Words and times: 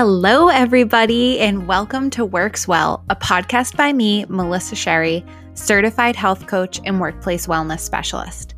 Hello, 0.00 0.46
everybody, 0.46 1.40
and 1.40 1.66
welcome 1.66 2.08
to 2.10 2.24
Works 2.24 2.68
Well, 2.68 3.02
a 3.10 3.16
podcast 3.16 3.76
by 3.76 3.92
me, 3.92 4.24
Melissa 4.28 4.76
Sherry, 4.76 5.24
certified 5.54 6.14
health 6.14 6.46
coach 6.46 6.80
and 6.84 7.00
workplace 7.00 7.48
wellness 7.48 7.80
specialist. 7.80 8.54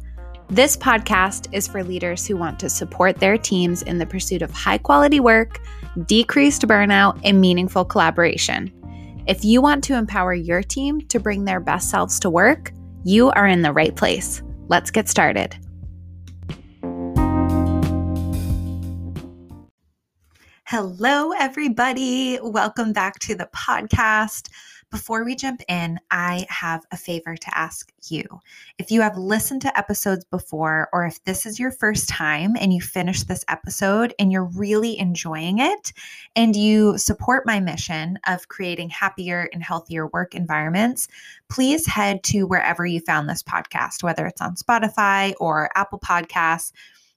This 0.51 0.77
podcast 0.77 1.49
is 1.51 1.67
for 1.67 1.83
leaders 1.83 2.27
who 2.27 2.37
want 2.37 2.61
to 2.61 2.69
support 2.69 3.17
their 3.17 3.39
teams 3.39 3.81
in 3.81 3.97
the 3.97 4.05
pursuit 4.05 4.43
of 4.43 4.51
high 4.51 4.77
quality 4.77 5.19
work, 5.19 5.63
decreased 6.05 6.69
burnout, 6.69 7.19
and 7.25 7.41
meaningful 7.41 7.87
collaboration. 7.87 8.71
If 9.27 9.43
you 9.43 9.63
want 9.63 9.83
to 9.85 9.95
empower 9.95 10.35
your 10.35 10.63
team 10.63 11.01
to 11.09 11.19
bring 11.19 11.47
their 11.47 11.59
best 11.59 11.89
selves 11.89 12.21
to 12.21 12.29
work, 12.29 12.71
you 13.03 13.31
are 13.31 13.47
in 13.47 13.63
the 13.63 13.73
right 13.73 13.97
place. 13.97 14.43
Let's 14.69 14.91
get 14.91 15.09
started. 15.09 15.57
Hello, 20.71 21.33
everybody. 21.33 22.39
Welcome 22.41 22.93
back 22.93 23.19
to 23.19 23.35
the 23.35 23.49
podcast. 23.53 24.51
Before 24.93 25.25
we 25.25 25.35
jump 25.35 25.63
in, 25.67 25.99
I 26.13 26.47
have 26.49 26.87
a 26.93 26.97
favor 26.97 27.37
to 27.37 27.59
ask 27.59 27.93
you. 28.09 28.23
If 28.79 28.93
you 28.93 29.01
have 29.01 29.19
listened 29.19 29.63
to 29.63 29.77
episodes 29.77 30.25
before, 30.27 30.89
or 30.93 31.05
if 31.05 31.25
this 31.25 31.45
is 31.45 31.59
your 31.59 31.73
first 31.73 32.09
time 32.09 32.55
and 32.57 32.73
you 32.73 32.81
finish 32.81 33.25
this 33.25 33.45
episode 33.49 34.15
and 34.21 34.31
you're 34.31 34.45
really 34.45 34.97
enjoying 34.97 35.59
it, 35.59 35.93
and 36.37 36.55
you 36.55 36.97
support 36.99 37.45
my 37.45 37.59
mission 37.59 38.21
of 38.29 38.47
creating 38.47 38.91
happier 38.91 39.51
and 39.53 39.65
healthier 39.65 40.07
work 40.07 40.37
environments, 40.37 41.09
please 41.49 41.85
head 41.85 42.23
to 42.23 42.45
wherever 42.45 42.87
you 42.87 43.01
found 43.01 43.29
this 43.29 43.43
podcast, 43.43 44.05
whether 44.05 44.25
it's 44.25 44.41
on 44.41 44.55
Spotify 44.55 45.35
or 45.41 45.69
Apple 45.75 45.99
Podcasts, 45.99 46.71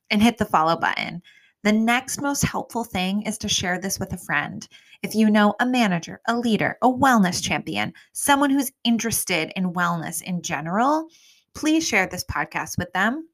and 0.10 0.24
hit 0.24 0.40
the 0.40 0.46
follow 0.46 0.76
button. 0.76 1.22
The 1.64 1.72
next 1.72 2.22
most 2.22 2.44
helpful 2.44 2.84
thing 2.84 3.22
is 3.22 3.38
to 3.40 3.48
share 3.48 3.80
this 3.80 3.98
with 3.98 4.12
a 4.12 4.18
friend. 4.18 4.68
If 5.02 5.16
you 5.16 5.30
know 5.30 5.56
a 5.62 5.66
manager, 5.66 6.20
a 6.28 6.38
leader, 6.38 6.78
a 6.82 6.88
wellness 6.88 7.42
champion, 7.42 7.94
someone 8.12 8.50
who's 8.50 8.72
interested 8.84 9.52
in 9.56 9.74
wellness 9.74 10.22
in 10.22 10.42
general, 10.42 11.08
please 11.56 11.88
share 11.88 12.06
this 12.06 12.26
podcast 12.26 12.78
with 12.78 12.92
them. 12.92 13.30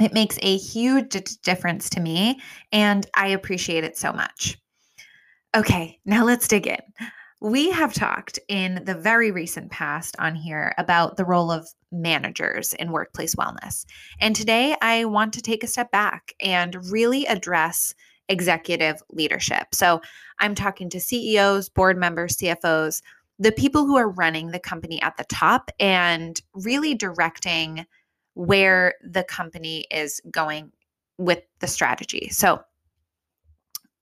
It 0.00 0.12
makes 0.12 0.36
a 0.42 0.56
huge 0.56 1.10
difference 1.42 1.88
to 1.90 2.00
me, 2.00 2.40
and 2.72 3.06
I 3.14 3.28
appreciate 3.28 3.84
it 3.84 3.96
so 3.96 4.12
much. 4.12 4.58
Okay, 5.56 6.00
now 6.04 6.24
let's 6.24 6.48
dig 6.48 6.66
in. 6.66 6.80
We 7.44 7.70
have 7.72 7.92
talked 7.92 8.38
in 8.48 8.80
the 8.86 8.94
very 8.94 9.30
recent 9.30 9.70
past 9.70 10.16
on 10.18 10.34
here 10.34 10.74
about 10.78 11.18
the 11.18 11.26
role 11.26 11.50
of 11.50 11.68
managers 11.92 12.72
in 12.72 12.90
workplace 12.90 13.34
wellness. 13.34 13.84
And 14.18 14.34
today 14.34 14.74
I 14.80 15.04
want 15.04 15.34
to 15.34 15.42
take 15.42 15.62
a 15.62 15.66
step 15.66 15.90
back 15.90 16.32
and 16.40 16.90
really 16.90 17.26
address 17.26 17.94
executive 18.30 19.02
leadership. 19.10 19.74
So 19.74 20.00
I'm 20.38 20.54
talking 20.54 20.88
to 20.88 20.98
CEOs, 20.98 21.68
board 21.68 21.98
members, 21.98 22.38
CFOs, 22.38 23.02
the 23.38 23.52
people 23.52 23.84
who 23.84 23.98
are 23.98 24.08
running 24.08 24.48
the 24.48 24.58
company 24.58 25.02
at 25.02 25.18
the 25.18 25.24
top 25.24 25.70
and 25.78 26.40
really 26.54 26.94
directing 26.94 27.84
where 28.32 28.94
the 29.04 29.22
company 29.22 29.84
is 29.90 30.18
going 30.30 30.72
with 31.18 31.42
the 31.58 31.66
strategy. 31.66 32.30
So 32.30 32.64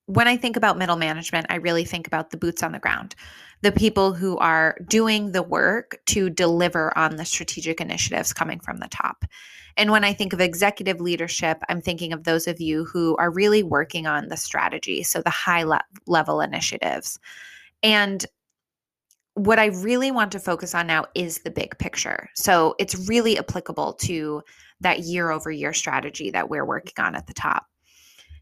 when 0.07 0.29
I 0.29 0.37
think 0.37 0.57
about 0.57 0.79
middle 0.79 0.97
management, 0.97 1.47
I 1.49 1.57
really 1.57 1.85
think 1.85 2.07
about 2.07 2.31
the 2.31 2.37
boots 2.37 2.63
on 2.63 2.73
the 2.73 2.79
ground, 2.79 3.15
the 3.63 3.73
people 3.73 4.13
who 4.13 4.37
are 4.39 4.77
doing 4.89 5.33
the 5.33 5.43
work 5.43 6.01
to 6.07 6.29
deliver 6.29 6.97
on 6.99 7.17
the 7.17 7.25
strategic 7.25 7.81
initiatives 7.81 8.33
coming 8.33 8.59
from 8.59 8.79
the 8.79 8.89
top. 8.89 9.25
And 9.77 9.91
when 9.91 10.05
I 10.05 10.13
think 10.13 10.33
of 10.33 10.41
executive 10.41 11.01
leadership, 11.01 11.63
I'm 11.69 11.81
thinking 11.81 12.13
of 12.13 12.25
those 12.25 12.47
of 12.47 12.61
you 12.61 12.85
who 12.85 13.17
are 13.17 13.31
really 13.31 13.63
working 13.63 14.07
on 14.07 14.29
the 14.29 14.37
strategy, 14.37 15.03
so 15.03 15.23
the 15.23 15.31
high 15.31 15.63
le- 15.63 15.85
level 16.07 16.41
initiatives. 16.41 17.19
And 17.83 18.27
what 19.35 19.59
I 19.59 19.67
really 19.67 20.11
want 20.11 20.33
to 20.33 20.39
focus 20.39 20.75
on 20.75 20.87
now 20.87 21.07
is 21.15 21.39
the 21.39 21.51
big 21.51 21.79
picture. 21.79 22.29
So 22.35 22.75
it's 22.79 23.09
really 23.09 23.39
applicable 23.39 23.95
to 23.95 24.43
that 24.81 25.01
year 25.01 25.31
over 25.31 25.51
year 25.51 25.73
strategy 25.73 26.31
that 26.31 26.51
we're 26.51 26.67
working 26.67 27.03
on 27.03 27.15
at 27.15 27.27
the 27.27 27.35
top. 27.35 27.67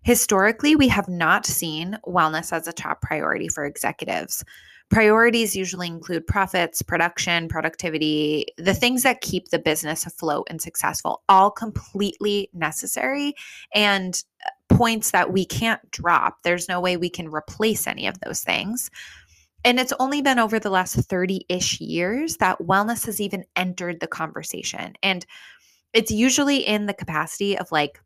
Historically, 0.02 0.74
we 0.74 0.88
have 0.88 1.08
not 1.08 1.44
seen 1.44 1.98
wellness 2.06 2.52
as 2.52 2.66
a 2.66 2.72
top 2.72 3.02
priority 3.02 3.48
for 3.48 3.64
executives. 3.64 4.44
Priorities 4.88 5.54
usually 5.54 5.86
include 5.86 6.26
profits, 6.26 6.82
production, 6.82 7.48
productivity, 7.48 8.46
the 8.56 8.74
things 8.74 9.04
that 9.04 9.20
keep 9.20 9.50
the 9.50 9.58
business 9.58 10.06
afloat 10.06 10.48
and 10.50 10.60
successful, 10.60 11.22
all 11.28 11.50
completely 11.50 12.48
necessary 12.52 13.34
and 13.72 14.24
uh, 14.44 14.74
points 14.74 15.12
that 15.12 15.32
we 15.32 15.44
can't 15.44 15.90
drop. 15.92 16.42
There's 16.42 16.68
no 16.68 16.80
way 16.80 16.96
we 16.96 17.10
can 17.10 17.28
replace 17.28 17.86
any 17.86 18.06
of 18.06 18.18
those 18.20 18.40
things. 18.40 18.90
And 19.64 19.78
it's 19.78 19.92
only 20.00 20.22
been 20.22 20.38
over 20.38 20.58
the 20.58 20.70
last 20.70 20.94
30 20.96 21.44
ish 21.48 21.80
years 21.80 22.38
that 22.38 22.58
wellness 22.58 23.06
has 23.06 23.20
even 23.20 23.44
entered 23.56 24.00
the 24.00 24.06
conversation. 24.06 24.94
And 25.02 25.24
it's 25.92 26.10
usually 26.10 26.58
in 26.58 26.86
the 26.86 26.94
capacity 26.94 27.58
of 27.58 27.70
like 27.70 28.00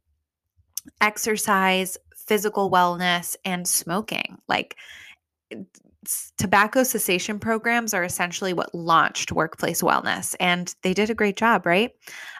exercise, 1.01 1.97
physical 2.15 2.71
wellness, 2.71 3.37
and 3.45 3.67
smoking. 3.67 4.39
Like 4.49 4.77
tobacco 6.37 6.83
cessation 6.83 7.39
programs 7.39 7.95
are 7.95 8.05
essentially 8.05 8.53
what 8.53 8.75
launched 8.75 9.33
workplace 9.33 9.83
wellness, 9.83 10.35
and 10.41 10.75
they 10.83 10.95
did 10.95 11.11
a 11.11 11.15
great 11.15 11.37
job, 11.37 11.67
right? 11.67 11.93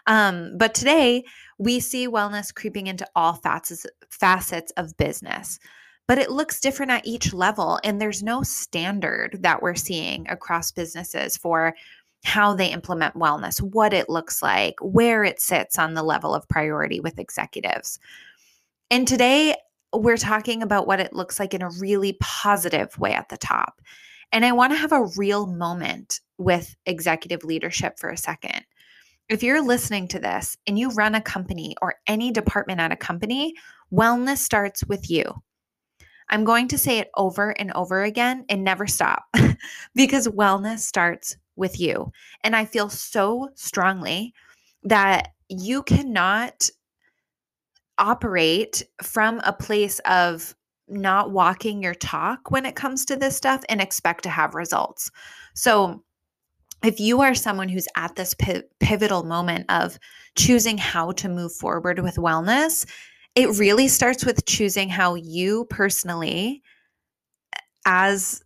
Um, 0.07 0.57
but 0.57 0.73
today, 0.73 1.23
we 1.57 1.79
see 1.79 2.07
wellness 2.07 2.53
creeping 2.53 2.87
into 2.87 3.07
all 3.15 3.33
facets, 3.33 3.85
facets 4.09 4.71
of 4.77 4.95
business. 4.97 5.59
But 6.07 6.19
it 6.19 6.29
looks 6.29 6.59
different 6.59 6.91
at 6.91 7.07
each 7.07 7.33
level, 7.33 7.79
and 7.83 7.99
there's 7.99 8.21
no 8.21 8.43
standard 8.43 9.39
that 9.41 9.63
we're 9.63 9.73
seeing 9.75 10.29
across 10.29 10.71
businesses 10.71 11.35
for 11.35 11.73
how 12.23 12.53
they 12.53 12.67
implement 12.67 13.15
wellness, 13.15 13.61
what 13.61 13.93
it 13.93 14.09
looks 14.09 14.41
like, 14.41 14.75
where 14.81 15.23
it 15.23 15.41
sits 15.41 15.79
on 15.79 15.93
the 15.93 16.03
level 16.03 16.33
of 16.35 16.47
priority 16.47 16.99
with 16.99 17.19
executives. 17.19 17.99
And 18.91 19.07
today 19.07 19.55
we're 19.93 20.17
talking 20.17 20.61
about 20.61 20.87
what 20.87 20.99
it 20.99 21.13
looks 21.13 21.39
like 21.39 21.53
in 21.53 21.61
a 21.61 21.69
really 21.79 22.17
positive 22.21 22.97
way 22.99 23.13
at 23.13 23.29
the 23.29 23.37
top. 23.37 23.81
And 24.31 24.45
I 24.45 24.51
want 24.51 24.73
to 24.73 24.77
have 24.77 24.91
a 24.91 25.09
real 25.15 25.47
moment 25.47 26.19
with 26.37 26.75
executive 26.85 27.43
leadership 27.43 27.97
for 27.97 28.09
a 28.09 28.17
second. 28.17 28.65
If 29.29 29.41
you're 29.41 29.65
listening 29.65 30.07
to 30.09 30.19
this 30.19 30.57
and 30.67 30.77
you 30.77 30.89
run 30.91 31.15
a 31.15 31.21
company 31.21 31.75
or 31.81 31.95
any 32.05 32.31
department 32.31 32.79
at 32.79 32.91
a 32.91 32.97
company, 32.97 33.53
wellness 33.91 34.37
starts 34.37 34.83
with 34.83 35.09
you. 35.09 35.23
I'm 36.29 36.43
going 36.43 36.67
to 36.69 36.77
say 36.77 36.99
it 36.99 37.09
over 37.15 37.51
and 37.51 37.71
over 37.73 38.03
again 38.03 38.45
and 38.49 38.63
never 38.63 38.87
stop 38.87 39.23
because 39.95 40.27
wellness 40.27 40.79
starts 40.79 41.37
with 41.55 41.79
you. 41.79 42.11
And 42.43 42.55
I 42.55 42.65
feel 42.65 42.89
so 42.89 43.49
strongly 43.55 44.33
that 44.83 45.29
you 45.49 45.83
cannot 45.83 46.69
operate 47.97 48.83
from 49.01 49.39
a 49.43 49.53
place 49.53 49.99
of 49.99 50.55
not 50.87 51.31
walking 51.31 51.81
your 51.81 51.95
talk 51.95 52.51
when 52.51 52.65
it 52.65 52.75
comes 52.75 53.05
to 53.05 53.15
this 53.15 53.35
stuff 53.35 53.63
and 53.69 53.81
expect 53.81 54.23
to 54.23 54.29
have 54.29 54.55
results. 54.55 55.09
So, 55.53 56.03
if 56.83 56.99
you 56.99 57.21
are 57.21 57.33
someone 57.33 57.69
who's 57.69 57.87
at 57.95 58.15
this 58.15 58.35
pivotal 58.79 59.23
moment 59.23 59.65
of 59.69 59.97
choosing 60.35 60.77
how 60.77 61.13
to 61.13 61.29
move 61.29 61.53
forward 61.53 61.99
with 61.99 62.17
wellness, 62.17 62.85
it 63.33 63.57
really 63.57 63.87
starts 63.87 64.23
with 64.23 64.45
choosing 64.45 64.89
how 64.89 65.15
you 65.15 65.65
personally, 65.69 66.61
as 67.85 68.43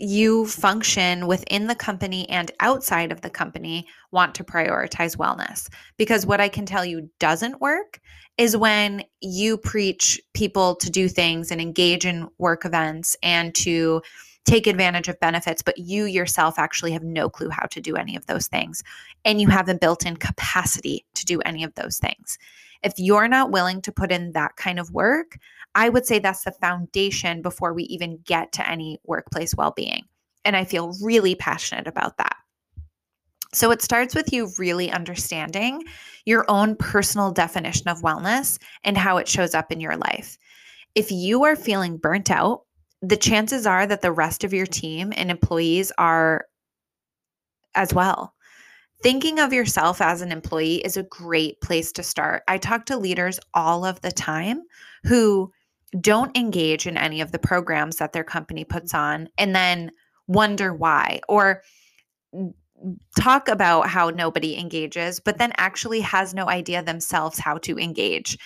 you 0.00 0.46
function 0.46 1.26
within 1.26 1.66
the 1.66 1.74
company 1.74 2.26
and 2.30 2.50
outside 2.60 3.12
of 3.12 3.20
the 3.20 3.28
company 3.28 3.86
want 4.10 4.34
to 4.34 4.44
prioritize 4.44 5.16
wellness. 5.16 5.68
Because 5.98 6.24
what 6.24 6.40
I 6.40 6.48
can 6.48 6.64
tell 6.64 6.86
you 6.86 7.10
doesn't 7.18 7.60
work 7.60 8.00
is 8.38 8.56
when 8.56 9.04
you 9.20 9.58
preach 9.58 10.18
people 10.32 10.74
to 10.76 10.88
do 10.90 11.06
things 11.06 11.50
and 11.50 11.60
engage 11.60 12.06
in 12.06 12.26
work 12.38 12.64
events 12.64 13.14
and 13.22 13.54
to 13.56 14.00
take 14.44 14.66
advantage 14.66 15.08
of 15.08 15.20
benefits, 15.20 15.62
but 15.62 15.78
you 15.78 16.04
yourself 16.04 16.58
actually 16.58 16.92
have 16.92 17.02
no 17.02 17.28
clue 17.28 17.50
how 17.50 17.66
to 17.66 17.80
do 17.80 17.96
any 17.96 18.16
of 18.16 18.26
those 18.26 18.48
things. 18.48 18.82
And 19.24 19.40
you 19.40 19.48
haven't 19.48 19.80
built 19.80 20.06
in 20.06 20.16
capacity 20.16 21.04
to 21.14 21.24
do 21.24 21.40
any 21.42 21.62
of 21.62 21.74
those 21.74 21.98
things. 21.98 22.38
If 22.82 22.94
you're 22.96 23.28
not 23.28 23.50
willing 23.50 23.82
to 23.82 23.92
put 23.92 24.10
in 24.10 24.32
that 24.32 24.56
kind 24.56 24.78
of 24.78 24.90
work, 24.92 25.38
I 25.74 25.88
would 25.88 26.06
say 26.06 26.18
that's 26.18 26.44
the 26.44 26.52
foundation 26.52 27.42
before 27.42 27.72
we 27.72 27.84
even 27.84 28.18
get 28.24 28.52
to 28.52 28.68
any 28.68 28.98
workplace 29.04 29.54
well 29.54 29.72
being. 29.76 30.04
And 30.44 30.56
I 30.56 30.64
feel 30.64 30.96
really 31.02 31.34
passionate 31.34 31.86
about 31.86 32.16
that. 32.16 32.36
So 33.52 33.70
it 33.70 33.82
starts 33.82 34.14
with 34.14 34.32
you 34.32 34.48
really 34.58 34.90
understanding 34.90 35.84
your 36.24 36.44
own 36.48 36.76
personal 36.76 37.32
definition 37.32 37.88
of 37.88 38.00
wellness 38.00 38.58
and 38.84 38.96
how 38.96 39.18
it 39.18 39.28
shows 39.28 39.54
up 39.54 39.72
in 39.72 39.80
your 39.80 39.96
life. 39.96 40.38
If 40.94 41.10
you 41.10 41.44
are 41.44 41.56
feeling 41.56 41.96
burnt 41.96 42.30
out, 42.30 42.62
the 43.02 43.16
chances 43.16 43.66
are 43.66 43.86
that 43.86 44.02
the 44.02 44.12
rest 44.12 44.44
of 44.44 44.52
your 44.52 44.66
team 44.66 45.12
and 45.16 45.30
employees 45.30 45.90
are 45.98 46.44
as 47.74 47.94
well. 47.94 48.34
Thinking 49.02 49.38
of 49.38 49.52
yourself 49.52 50.02
as 50.02 50.20
an 50.20 50.30
employee 50.30 50.84
is 50.84 50.96
a 50.98 51.04
great 51.04 51.60
place 51.62 51.90
to 51.92 52.02
start. 52.02 52.42
I 52.46 52.58
talk 52.58 52.84
to 52.86 52.98
leaders 52.98 53.40
all 53.54 53.86
of 53.86 54.00
the 54.02 54.12
time 54.12 54.62
who 55.04 55.50
don't 55.98 56.36
engage 56.36 56.86
in 56.86 56.98
any 56.98 57.22
of 57.22 57.32
the 57.32 57.38
programs 57.38 57.96
that 57.96 58.12
their 58.12 58.24
company 58.24 58.64
puts 58.64 58.92
on 58.94 59.28
and 59.38 59.54
then 59.54 59.90
wonder 60.26 60.74
why 60.74 61.20
or 61.28 61.62
talk 63.18 63.48
about 63.48 63.88
how 63.88 64.10
nobody 64.10 64.58
engages, 64.58 65.20
but 65.20 65.38
then 65.38 65.52
actually 65.56 66.00
has 66.00 66.34
no 66.34 66.48
idea 66.48 66.82
themselves 66.82 67.38
how 67.38 67.58
to 67.58 67.78
engage. 67.78 68.38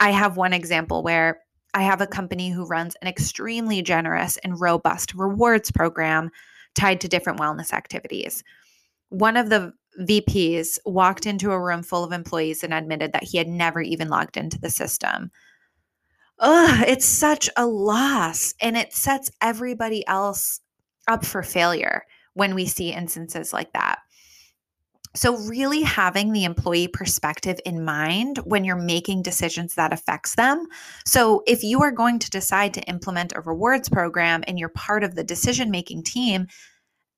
I 0.00 0.10
have 0.10 0.36
one 0.36 0.52
example 0.52 1.02
where 1.02 1.40
I 1.74 1.82
have 1.82 2.00
a 2.00 2.06
company 2.06 2.50
who 2.50 2.66
runs 2.66 2.96
an 3.02 3.08
extremely 3.08 3.82
generous 3.82 4.36
and 4.38 4.60
robust 4.60 5.14
rewards 5.14 5.70
program 5.70 6.30
tied 6.74 7.00
to 7.00 7.08
different 7.08 7.38
wellness 7.38 7.72
activities. 7.72 8.44
One 9.08 9.36
of 9.36 9.48
the 9.48 9.72
VPs 10.00 10.78
walked 10.84 11.26
into 11.26 11.52
a 11.52 11.60
room 11.60 11.82
full 11.82 12.04
of 12.04 12.12
employees 12.12 12.62
and 12.64 12.72
admitted 12.72 13.12
that 13.12 13.24
he 13.24 13.38
had 13.38 13.48
never 13.48 13.80
even 13.80 14.08
logged 14.08 14.36
into 14.36 14.58
the 14.58 14.70
system. 14.70 15.30
Ugh, 16.38 16.84
it's 16.88 17.06
such 17.06 17.48
a 17.56 17.66
loss 17.66 18.54
and 18.60 18.76
it 18.76 18.92
sets 18.92 19.30
everybody 19.40 20.06
else 20.06 20.60
up 21.08 21.24
for 21.24 21.42
failure 21.42 22.04
when 22.34 22.54
we 22.54 22.66
see 22.66 22.92
instances 22.92 23.52
like 23.52 23.72
that. 23.74 23.98
So 25.14 25.36
really 25.36 25.82
having 25.82 26.32
the 26.32 26.44
employee 26.44 26.88
perspective 26.88 27.60
in 27.66 27.84
mind 27.84 28.38
when 28.38 28.64
you're 28.64 28.76
making 28.76 29.22
decisions 29.22 29.74
that 29.74 29.92
affects 29.92 30.36
them. 30.36 30.66
So 31.04 31.42
if 31.46 31.62
you 31.62 31.82
are 31.82 31.92
going 31.92 32.18
to 32.20 32.30
decide 32.30 32.72
to 32.74 32.82
implement 32.82 33.34
a 33.36 33.42
rewards 33.42 33.88
program 33.88 34.42
and 34.46 34.58
you're 34.58 34.70
part 34.70 35.04
of 35.04 35.14
the 35.14 35.24
decision-making 35.24 36.04
team, 36.04 36.46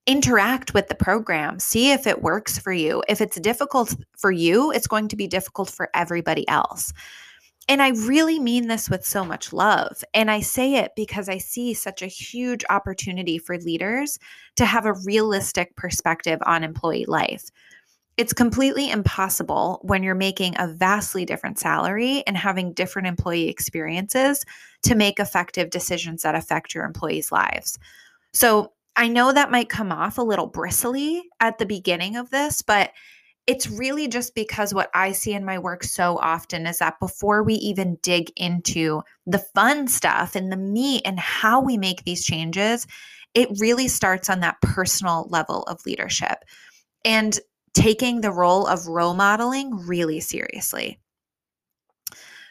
interact 0.07 0.75
with 0.75 0.89
the 0.89 0.95
program, 0.95 1.59
see 1.59 1.93
if 1.93 2.07
it 2.07 2.21
works 2.21 2.59
for 2.59 2.73
you. 2.73 3.03
If 3.09 3.21
it's 3.21 3.41
difficult 3.41 3.95
for 4.19 4.31
you, 4.31 4.71
it's 4.73 4.89
going 4.89 5.09
to 5.09 5.17
be 5.17 5.27
difficult 5.27 5.71
for 5.71 5.89
everybody 5.95 6.47
else. 6.49 6.93
And 7.69 7.81
I 7.81 7.91
really 7.91 8.39
mean 8.39 8.69
this 8.69 8.91
with 8.91 9.07
so 9.07 9.25
much 9.25 9.51
love. 9.51 10.05
And 10.13 10.31
I 10.31 10.41
say 10.41 10.75
it 10.75 10.93
because 10.97 11.31
I 11.31 11.39
see 11.39 11.73
such 11.73 12.03
a 12.03 12.07
huge 12.07 12.63
opportunity 12.69 13.39
for 13.39 13.57
leaders 13.57 14.19
to 14.57 14.67
have 14.67 14.85
a 14.85 14.93
realistic 15.07 15.75
perspective 15.75 16.41
on 16.45 16.63
employee 16.63 17.07
life. 17.07 17.49
It's 18.17 18.33
completely 18.33 18.91
impossible 18.91 19.81
when 19.83 20.03
you're 20.03 20.15
making 20.15 20.55
a 20.57 20.69
vastly 20.69 21.25
different 21.25 21.59
salary 21.59 22.23
and 22.27 22.37
having 22.37 22.73
different 22.73 23.09
employee 23.09 23.49
experiences 23.49 24.45
to 24.83 24.95
make 24.95 25.19
effective 25.19 25.71
decisions 25.71 26.23
that 26.23 26.37
affect 26.37 26.75
your 26.75 26.85
employees' 26.85 27.33
lives. 27.33 27.77
So 28.33 28.73
I 28.95 29.09
know 29.09 29.33
that 29.33 29.51
might 29.51 29.69
come 29.69 29.91
off 29.91 30.19
a 30.19 30.23
little 30.23 30.47
bristly 30.47 31.25
at 31.41 31.59
the 31.59 31.67
beginning 31.67 32.17
of 32.17 32.31
this, 32.31 32.63
but 32.63 32.93
it's 33.47 33.69
really 33.69 34.09
just 34.09 34.35
because 34.35 34.73
what 34.73 34.91
I 34.95 35.13
see 35.13 35.33
in 35.35 35.45
my 35.45 35.59
work 35.59 35.83
so 35.83 36.17
often 36.19 36.67
is 36.67 36.79
that 36.79 37.01
before 37.01 37.43
we 37.43 37.55
even 37.55 37.99
dig 38.03 38.31
into 38.37 39.03
the 39.27 39.39
fun 39.39 39.89
stuff 39.89 40.35
and 40.35 40.51
the 40.51 40.57
meat 40.57 41.03
and 41.05 41.19
how 41.19 41.61
we 41.61 41.77
make 41.77 42.05
these 42.05 42.25
changes, 42.25 42.87
it 43.35 43.49
really 43.59 43.89
starts 43.89 44.31
on 44.31 44.41
that 44.41 44.61
personal 44.63 45.27
level 45.29 45.65
of 45.65 45.85
leadership 45.85 46.45
and 47.05 47.39
taking 47.75 48.21
the 48.21 48.33
role 48.33 48.67
of 48.67 48.87
role 48.87 49.15
modeling 49.15 49.77
really 49.87 50.21
seriously. 50.21 50.99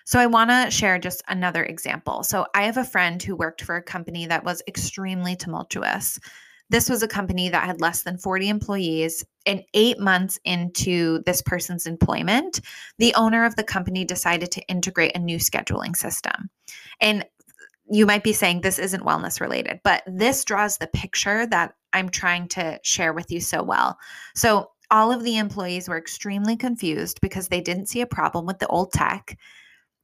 So, 0.05 0.19
I 0.19 0.25
want 0.25 0.49
to 0.49 0.69
share 0.69 0.99
just 0.99 1.23
another 1.27 1.63
example. 1.63 2.23
So, 2.23 2.45
I 2.53 2.63
have 2.63 2.77
a 2.77 2.83
friend 2.83 3.23
who 3.23 3.35
worked 3.35 3.63
for 3.63 3.75
a 3.75 3.83
company 3.83 4.25
that 4.27 4.43
was 4.43 4.61
extremely 4.67 5.35
tumultuous. 5.35 6.19
This 6.69 6.89
was 6.89 7.03
a 7.03 7.07
company 7.07 7.49
that 7.49 7.65
had 7.65 7.81
less 7.81 8.03
than 8.03 8.17
40 8.17 8.49
employees. 8.49 9.25
And 9.45 9.63
eight 9.73 9.99
months 9.99 10.39
into 10.45 11.21
this 11.25 11.41
person's 11.41 11.85
employment, 11.85 12.61
the 12.97 13.13
owner 13.15 13.45
of 13.45 13.55
the 13.55 13.63
company 13.63 14.05
decided 14.05 14.51
to 14.51 14.61
integrate 14.67 15.15
a 15.15 15.19
new 15.19 15.37
scheduling 15.37 15.95
system. 15.95 16.49
And 17.01 17.25
you 17.89 18.05
might 18.05 18.23
be 18.23 18.33
saying 18.33 18.61
this 18.61 18.79
isn't 18.79 19.03
wellness 19.03 19.41
related, 19.41 19.81
but 19.83 20.03
this 20.07 20.43
draws 20.45 20.77
the 20.77 20.87
picture 20.87 21.45
that 21.47 21.75
I'm 21.91 22.09
trying 22.09 22.47
to 22.49 22.79
share 22.83 23.13
with 23.13 23.31
you 23.31 23.39
so 23.39 23.61
well. 23.61 23.97
So, 24.35 24.71
all 24.91 25.11
of 25.11 25.23
the 25.23 25.37
employees 25.37 25.87
were 25.87 25.97
extremely 25.97 26.55
confused 26.55 27.19
because 27.21 27.47
they 27.47 27.61
didn't 27.61 27.87
see 27.87 28.01
a 28.01 28.07
problem 28.07 28.45
with 28.45 28.59
the 28.59 28.67
old 28.67 28.91
tech. 28.91 29.37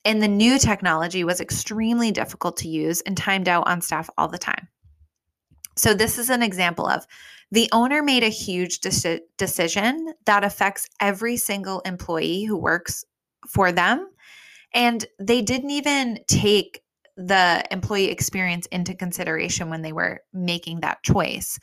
And 0.06 0.22
the 0.22 0.28
new 0.28 0.58
technology 0.58 1.24
was 1.24 1.42
extremely 1.42 2.12
difficult 2.12 2.58
to 2.58 2.70
use 2.70 3.02
and 3.02 3.18
timed 3.18 3.48
out 3.48 3.68
on 3.68 3.82
staff 3.82 4.10
all 4.18 4.28
the 4.28 4.38
time. 4.38 4.68
So, 5.76 5.94
this 5.94 6.18
is 6.18 6.30
an 6.30 6.42
example 6.42 6.88
of 6.88 7.06
the 7.52 7.70
owner 7.72 8.04
made 8.04 8.24
a 8.24 8.30
huge 8.30 8.80
de- 8.80 9.22
decision 9.38 10.14
that 10.26 10.44
affects 10.44 10.88
every 11.00 11.38
single 11.38 11.80
employee 11.82 12.44
who 12.44 12.58
works 12.58 13.06
for 13.48 13.72
them. 13.72 14.10
And 14.74 15.06
they 15.20 15.42
didn't 15.42 15.72
even 15.72 16.20
take 16.28 16.84
the 17.18 17.64
employee 17.72 18.12
experience 18.12 18.66
into 18.68 18.94
consideration 18.94 19.70
when 19.70 19.82
they 19.82 19.92
were 19.92 20.22
making 20.32 20.82
that 20.82 21.04
choice. 21.04 21.60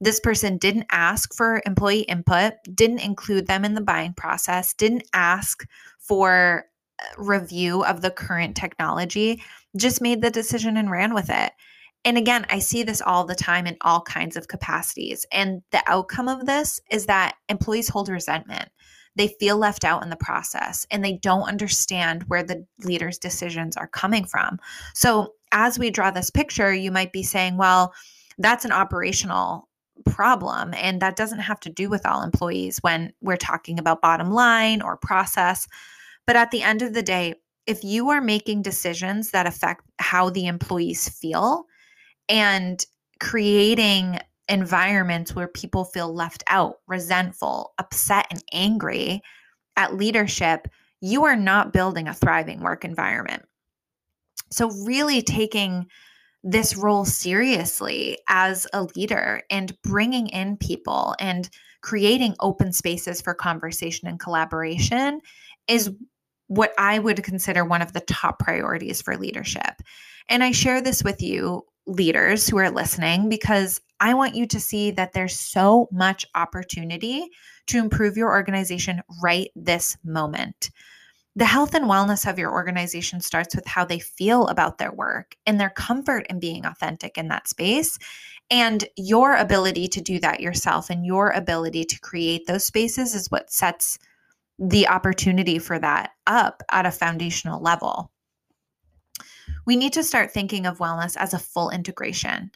This 0.00 0.20
person 0.20 0.58
didn't 0.58 0.86
ask 0.90 1.34
for 1.34 1.62
employee 1.64 2.00
input, 2.00 2.54
didn't 2.74 2.98
include 2.98 3.46
them 3.46 3.64
in 3.64 3.74
the 3.74 3.80
buying 3.80 4.12
process, 4.12 4.74
didn't 4.74 5.08
ask 5.12 5.66
for 5.98 6.66
uh, 7.00 7.04
review 7.22 7.84
of 7.84 8.02
the 8.02 8.10
current 8.10 8.56
technology, 8.56 9.42
just 9.76 10.02
made 10.02 10.20
the 10.20 10.30
decision 10.30 10.76
and 10.76 10.90
ran 10.90 11.14
with 11.14 11.30
it. 11.30 11.52
And 12.04 12.16
again, 12.16 12.46
I 12.50 12.60
see 12.60 12.82
this 12.82 13.02
all 13.02 13.24
the 13.24 13.34
time 13.34 13.66
in 13.66 13.76
all 13.80 14.00
kinds 14.00 14.36
of 14.36 14.48
capacities. 14.48 15.26
And 15.32 15.62
the 15.72 15.82
outcome 15.86 16.28
of 16.28 16.46
this 16.46 16.80
is 16.90 17.06
that 17.06 17.34
employees 17.48 17.88
hold 17.88 18.08
resentment. 18.08 18.68
They 19.16 19.28
feel 19.40 19.56
left 19.56 19.84
out 19.84 20.02
in 20.02 20.10
the 20.10 20.16
process 20.16 20.86
and 20.90 21.04
they 21.04 21.14
don't 21.14 21.48
understand 21.48 22.22
where 22.28 22.42
the 22.42 22.64
leader's 22.84 23.18
decisions 23.18 23.76
are 23.76 23.88
coming 23.88 24.24
from. 24.24 24.58
So, 24.94 25.32
as 25.52 25.78
we 25.78 25.90
draw 25.90 26.10
this 26.10 26.30
picture, 26.30 26.72
you 26.72 26.90
might 26.92 27.12
be 27.12 27.22
saying, 27.22 27.56
well, 27.56 27.94
that's 28.36 28.64
an 28.64 28.72
operational 28.72 29.68
problem. 30.04 30.74
And 30.74 31.00
that 31.00 31.16
doesn't 31.16 31.40
have 31.40 31.60
to 31.60 31.70
do 31.70 31.88
with 31.88 32.06
all 32.06 32.22
employees 32.22 32.78
when 32.82 33.12
we're 33.20 33.36
talking 33.36 33.78
about 33.78 34.02
bottom 34.02 34.30
line 34.30 34.82
or 34.82 34.96
process. 34.96 35.66
But 36.26 36.36
at 36.36 36.50
the 36.50 36.62
end 36.62 36.82
of 36.82 36.94
the 36.94 37.02
day, 37.02 37.34
if 37.66 37.82
you 37.82 38.10
are 38.10 38.20
making 38.20 38.62
decisions 38.62 39.30
that 39.30 39.46
affect 39.46 39.84
how 39.98 40.30
the 40.30 40.46
employees 40.46 41.08
feel, 41.08 41.66
and 42.28 42.84
creating 43.20 44.18
environments 44.48 45.34
where 45.34 45.48
people 45.48 45.84
feel 45.84 46.12
left 46.12 46.44
out, 46.48 46.76
resentful, 46.86 47.72
upset, 47.78 48.26
and 48.30 48.42
angry 48.52 49.22
at 49.76 49.94
leadership, 49.94 50.68
you 51.00 51.24
are 51.24 51.36
not 51.36 51.72
building 51.72 52.08
a 52.08 52.14
thriving 52.14 52.60
work 52.60 52.84
environment. 52.84 53.44
So, 54.50 54.70
really 54.84 55.22
taking 55.22 55.86
this 56.48 56.76
role 56.76 57.04
seriously 57.04 58.18
as 58.28 58.68
a 58.72 58.84
leader 58.94 59.42
and 59.50 59.76
bringing 59.82 60.28
in 60.28 60.56
people 60.56 61.16
and 61.18 61.50
creating 61.82 62.36
open 62.38 62.72
spaces 62.72 63.20
for 63.20 63.34
conversation 63.34 64.06
and 64.06 64.20
collaboration 64.20 65.20
is 65.66 65.90
what 66.46 66.72
I 66.78 67.00
would 67.00 67.24
consider 67.24 67.64
one 67.64 67.82
of 67.82 67.92
the 67.92 68.00
top 68.00 68.38
priorities 68.38 69.02
for 69.02 69.16
leadership. 69.16 69.82
And 70.28 70.44
I 70.44 70.52
share 70.52 70.80
this 70.80 71.02
with 71.02 71.20
you 71.20 71.64
leaders 71.84 72.48
who 72.48 72.58
are 72.58 72.70
listening 72.70 73.28
because 73.28 73.80
I 73.98 74.14
want 74.14 74.36
you 74.36 74.46
to 74.46 74.60
see 74.60 74.92
that 74.92 75.14
there's 75.14 75.36
so 75.36 75.88
much 75.90 76.26
opportunity 76.36 77.26
to 77.66 77.78
improve 77.78 78.16
your 78.16 78.30
organization 78.30 79.02
right 79.20 79.48
this 79.56 79.96
moment. 80.04 80.70
The 81.36 81.44
health 81.44 81.74
and 81.74 81.84
wellness 81.84 82.28
of 82.28 82.38
your 82.38 82.52
organization 82.52 83.20
starts 83.20 83.54
with 83.54 83.66
how 83.66 83.84
they 83.84 83.98
feel 83.98 84.46
about 84.48 84.78
their 84.78 84.92
work 84.92 85.36
and 85.46 85.60
their 85.60 85.70
comfort 85.70 86.26
in 86.28 86.40
being 86.40 86.64
authentic 86.64 87.18
in 87.18 87.28
that 87.28 87.48
space. 87.48 87.98
And 88.50 88.84
your 88.96 89.36
ability 89.36 89.88
to 89.88 90.00
do 90.00 90.18
that 90.20 90.40
yourself 90.40 90.88
and 90.88 91.04
your 91.04 91.30
ability 91.30 91.84
to 91.84 92.00
create 92.00 92.46
those 92.46 92.64
spaces 92.64 93.14
is 93.14 93.30
what 93.30 93.52
sets 93.52 93.98
the 94.58 94.88
opportunity 94.88 95.58
for 95.58 95.78
that 95.78 96.12
up 96.26 96.62
at 96.70 96.86
a 96.86 96.90
foundational 96.90 97.60
level 97.60 98.10
we 99.66 99.76
need 99.76 99.92
to 99.94 100.04
start 100.04 100.30
thinking 100.30 100.64
of 100.64 100.78
wellness 100.78 101.16
as 101.16 101.34
a 101.34 101.38
full 101.38 101.70
integration. 101.70 102.50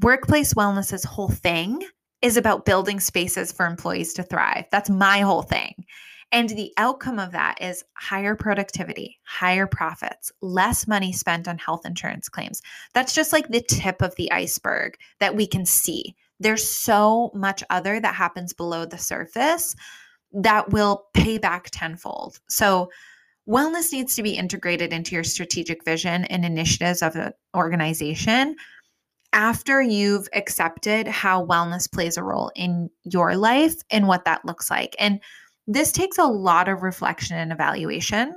Workplace 0.00 0.54
wellness's 0.54 1.04
whole 1.04 1.30
thing 1.30 1.82
is 2.22 2.36
about 2.36 2.66
building 2.66 3.00
spaces 3.00 3.50
for 3.50 3.66
employees 3.66 4.12
to 4.14 4.22
thrive. 4.22 4.66
That's 4.70 4.90
my 4.90 5.20
whole 5.20 5.42
thing. 5.42 5.84
And 6.32 6.48
the 6.50 6.72
outcome 6.76 7.18
of 7.18 7.32
that 7.32 7.60
is 7.60 7.84
higher 7.94 8.36
productivity, 8.36 9.18
higher 9.24 9.66
profits, 9.66 10.30
less 10.40 10.86
money 10.86 11.12
spent 11.12 11.48
on 11.48 11.58
health 11.58 11.84
insurance 11.84 12.28
claims. 12.28 12.62
That's 12.94 13.14
just 13.14 13.32
like 13.32 13.48
the 13.48 13.62
tip 13.62 14.00
of 14.00 14.14
the 14.14 14.30
iceberg 14.30 14.96
that 15.18 15.34
we 15.34 15.46
can 15.46 15.66
see. 15.66 16.14
There's 16.38 16.68
so 16.68 17.32
much 17.34 17.64
other 17.68 17.98
that 18.00 18.14
happens 18.14 18.52
below 18.52 18.86
the 18.86 18.98
surface 18.98 19.74
that 20.32 20.70
will 20.70 21.06
pay 21.14 21.38
back 21.38 21.70
tenfold. 21.70 22.38
So, 22.48 22.90
wellness 23.48 23.92
needs 23.92 24.14
to 24.14 24.22
be 24.22 24.36
integrated 24.36 24.92
into 24.92 25.16
your 25.16 25.24
strategic 25.24 25.84
vision 25.84 26.24
and 26.26 26.44
initiatives 26.44 27.02
of 27.02 27.16
an 27.16 27.32
organization 27.56 28.54
after 29.32 29.80
you've 29.80 30.28
accepted 30.34 31.06
how 31.06 31.44
wellness 31.44 31.90
plays 31.90 32.16
a 32.16 32.22
role 32.22 32.50
in 32.54 32.90
your 33.04 33.36
life 33.36 33.74
and 33.90 34.06
what 34.06 34.24
that 34.24 34.44
looks 34.44 34.70
like. 34.70 34.94
And 34.98 35.20
this 35.70 35.92
takes 35.92 36.18
a 36.18 36.24
lot 36.24 36.68
of 36.68 36.82
reflection 36.82 37.36
and 37.36 37.52
evaluation. 37.52 38.34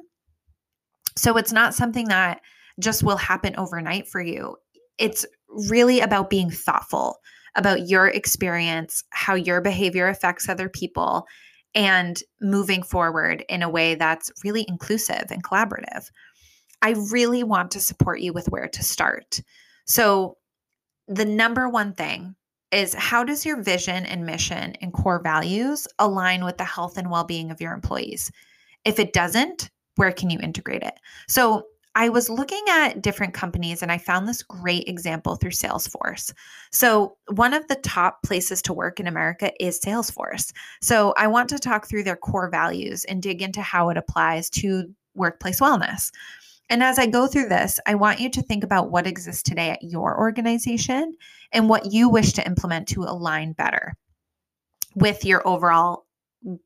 So 1.18 1.36
it's 1.36 1.52
not 1.52 1.74
something 1.74 2.10
that 2.10 2.42
just 2.80 3.02
will 3.02 3.18
happen 3.18 3.56
overnight 3.58 4.08
for 4.08 4.22
you. 4.22 4.56
It's 5.00 5.25
really 5.70 6.00
about 6.00 6.30
being 6.30 6.52
thoughtful 6.52 7.18
about 7.56 7.88
your 7.88 8.08
experience, 8.08 9.04
how 9.10 9.34
your 9.34 9.62
behavior 9.62 10.08
affects 10.08 10.48
other 10.48 10.70
people, 10.70 11.25
and 11.74 12.22
moving 12.40 12.84
forward 12.84 13.44
in 13.50 13.63
a 13.63 13.70
way 13.70 13.96
that's 13.96 14.32
really 14.44 14.63
inclusive 14.68 15.25
and 15.32 15.44
collaborative. 15.44 16.06
I 16.84 16.92
really 17.12 17.44
want 17.44 17.72
to 17.72 17.80
support 17.80 18.20
you 18.20 18.32
with 18.32 18.48
where 18.50 18.68
to 18.68 18.84
start. 18.84 19.42
So, 19.88 20.38
the 21.08 21.25
number 21.25 21.68
one 21.68 21.94
thing 21.94 22.36
is 22.74 22.94
how 22.94 23.24
does 23.24 23.46
your 23.46 23.62
vision 23.62 24.06
and 24.06 24.25
mission 24.25 24.74
and 24.82 24.94
core 24.94 25.22
values 25.22 25.88
align 26.00 26.44
with 26.44 26.58
the 26.58 26.63
health 26.63 26.98
and 26.98 27.10
well 27.10 27.24
being 27.24 27.51
of 27.51 27.62
your 27.62 27.74
employees? 27.74 28.32
If 28.86 29.00
it 29.00 29.13
doesn't, 29.13 29.70
where 29.96 30.12
can 30.12 30.30
you 30.30 30.39
integrate 30.39 30.84
it? 30.84 31.00
So, 31.27 31.68
I 31.96 32.10
was 32.10 32.27
looking 32.27 32.63
at 32.70 33.03
different 33.03 33.36
companies 33.36 33.84
and 33.84 33.92
I 33.92 34.00
found 34.00 34.27
this 34.27 34.42
great 34.42 34.88
example 34.88 35.36
through 35.36 35.51
Salesforce. 35.51 36.34
So, 36.72 37.18
one 37.27 37.53
of 37.53 37.68
the 37.68 37.75
top 37.75 38.24
places 38.24 38.63
to 38.63 38.74
work 38.74 39.00
in 39.00 39.06
America 39.06 39.51
is 39.63 39.80
Salesforce. 39.80 40.51
So, 40.82 41.13
I 41.18 41.27
want 41.27 41.50
to 41.50 41.60
talk 41.60 41.88
through 41.88 42.03
their 42.03 42.15
core 42.15 42.50
values 42.50 43.06
and 43.06 43.22
dig 43.22 43.44
into 43.44 43.62
how 43.62 43.89
it 43.89 43.98
applies 43.98 44.50
to 44.51 44.86
workplace 45.13 45.60
wellness. 45.60 46.12
And 46.70 46.82
as 46.82 46.98
I 46.98 47.05
go 47.05 47.27
through 47.27 47.50
this, 47.50 47.79
I 47.86 47.96
want 47.96 48.20
you 48.20 48.29
to 48.32 48.41
think 48.41 48.63
about 48.63 48.89
what 48.89 49.08
exists 49.08 49.43
today 49.43 49.70
at 49.70 49.84
your 49.84 50.17
organization 50.17 51.15
and 51.51 51.70
what 51.70 51.91
you 51.91 52.10
wish 52.10 52.34
to 52.34 52.46
implement 52.46 52.88
to 52.89 53.03
align 53.03 53.53
better 53.53 53.96
with 54.96 55.25
your 55.25 55.46
overall 55.48 56.05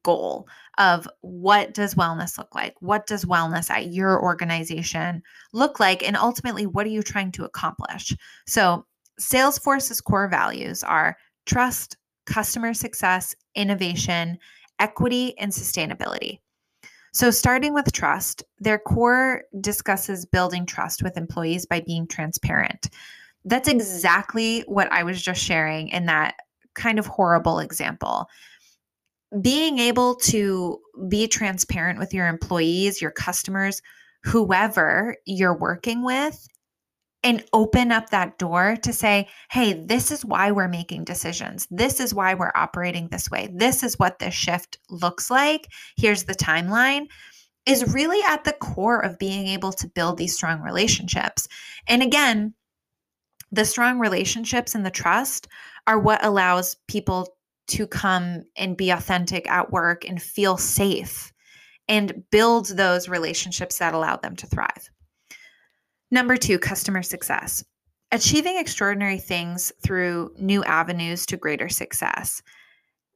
goal 0.03 0.47
of 0.77 1.07
what 1.21 1.73
does 1.73 1.95
wellness 1.95 2.37
look 2.37 2.53
like? 2.53 2.75
What 2.79 3.07
does 3.07 3.25
wellness 3.25 3.69
at 3.69 3.91
your 3.91 4.21
organization 4.21 5.21
look 5.53 5.79
like? 5.79 6.07
And 6.07 6.15
ultimately, 6.15 6.65
what 6.65 6.85
are 6.85 6.89
you 6.89 7.03
trying 7.03 7.31
to 7.33 7.45
accomplish? 7.45 8.15
So, 8.47 8.85
Salesforce's 9.19 10.01
core 10.01 10.27
values 10.27 10.83
are 10.83 11.17
trust, 11.45 11.97
customer 12.27 12.73
success, 12.73 13.35
innovation, 13.55 14.37
equity, 14.79 15.37
and 15.39 15.51
sustainability. 15.51 16.39
So, 17.13 17.31
starting 17.31 17.73
with 17.73 17.91
trust, 17.91 18.43
their 18.59 18.77
core 18.77 19.43
discusses 19.59 20.25
building 20.25 20.65
trust 20.65 21.03
with 21.03 21.17
employees 21.17 21.65
by 21.65 21.81
being 21.81 22.07
transparent. 22.07 22.89
That's 23.45 23.67
exactly 23.67 24.61
what 24.61 24.91
I 24.91 25.03
was 25.03 25.21
just 25.21 25.41
sharing 25.41 25.89
in 25.89 26.05
that 26.05 26.35
kind 26.75 26.99
of 26.99 27.07
horrible 27.07 27.59
example 27.59 28.29
being 29.41 29.79
able 29.79 30.15
to 30.15 30.79
be 31.09 31.27
transparent 31.27 31.99
with 31.99 32.13
your 32.13 32.27
employees, 32.27 33.01
your 33.01 33.11
customers, 33.11 33.81
whoever 34.23 35.15
you're 35.25 35.57
working 35.57 36.03
with, 36.03 36.47
and 37.23 37.43
open 37.51 37.91
up 37.91 38.09
that 38.09 38.37
door 38.37 38.77
to 38.83 38.93
say, 38.93 39.27
hey, 39.49 39.73
this 39.73 40.11
is 40.11 40.23
why 40.23 40.51
we're 40.51 40.67
making 40.67 41.03
decisions. 41.03 41.67
This 41.71 41.99
is 41.99 42.13
why 42.13 42.33
we're 42.33 42.51
operating 42.55 43.07
this 43.07 43.29
way. 43.29 43.49
This 43.51 43.83
is 43.83 43.97
what 43.97 44.19
this 44.19 44.33
shift 44.33 44.77
looks 44.89 45.29
like. 45.31 45.67
Here's 45.97 46.23
the 46.23 46.35
timeline. 46.35 47.07
Is 47.65 47.93
really 47.93 48.23
at 48.23 48.45
the 48.45 48.53
core 48.53 49.01
of 49.01 49.19
being 49.19 49.47
able 49.47 49.73
to 49.73 49.89
build 49.89 50.17
these 50.17 50.33
strong 50.33 50.61
relationships. 50.61 51.49
And 51.85 52.01
again, 52.01 52.53
the 53.51 53.65
strong 53.65 53.99
relationships 53.99 54.73
and 54.73 54.85
the 54.85 54.91
trust 54.91 55.47
are 55.85 55.99
what 55.99 56.23
allows 56.23 56.77
people 56.87 57.35
to 57.67 57.85
come 57.85 58.43
and 58.55 58.77
be 58.77 58.89
authentic 58.91 59.49
at 59.49 59.71
work 59.71 60.07
and 60.07 60.21
feel 60.21 60.55
safe 60.55 61.33
and 61.89 62.23
build 62.31 62.67
those 62.67 63.09
relationships 63.09 63.79
that 63.79 63.93
allow 63.93 64.15
them 64.15 64.35
to 64.37 64.47
thrive. 64.47 64.89
Number 66.11 66.37
two, 66.37 66.57
customer 66.59 67.03
success. 67.03 67.63
Achieving 68.11 68.57
extraordinary 68.57 69.17
things 69.17 69.73
through 69.83 70.33
new 70.39 70.63
avenues 70.63 71.25
to 71.25 71.37
greater 71.37 71.67
success. 71.67 72.41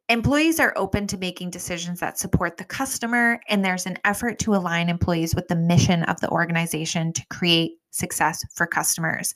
Employees 0.09 0.59
are 0.59 0.73
open 0.75 1.07
to 1.07 1.17
making 1.17 1.51
decisions 1.51 2.01
that 2.01 2.19
support 2.19 2.57
the 2.57 2.65
customer, 2.65 3.39
and 3.47 3.63
there's 3.63 3.85
an 3.85 3.97
effort 4.03 4.39
to 4.39 4.53
align 4.53 4.89
employees 4.89 5.33
with 5.33 5.47
the 5.47 5.55
mission 5.55 6.03
of 6.03 6.19
the 6.19 6.29
organization 6.29 7.13
to 7.13 7.25
create 7.29 7.77
success 7.91 8.43
for 8.53 8.67
customers. 8.67 9.33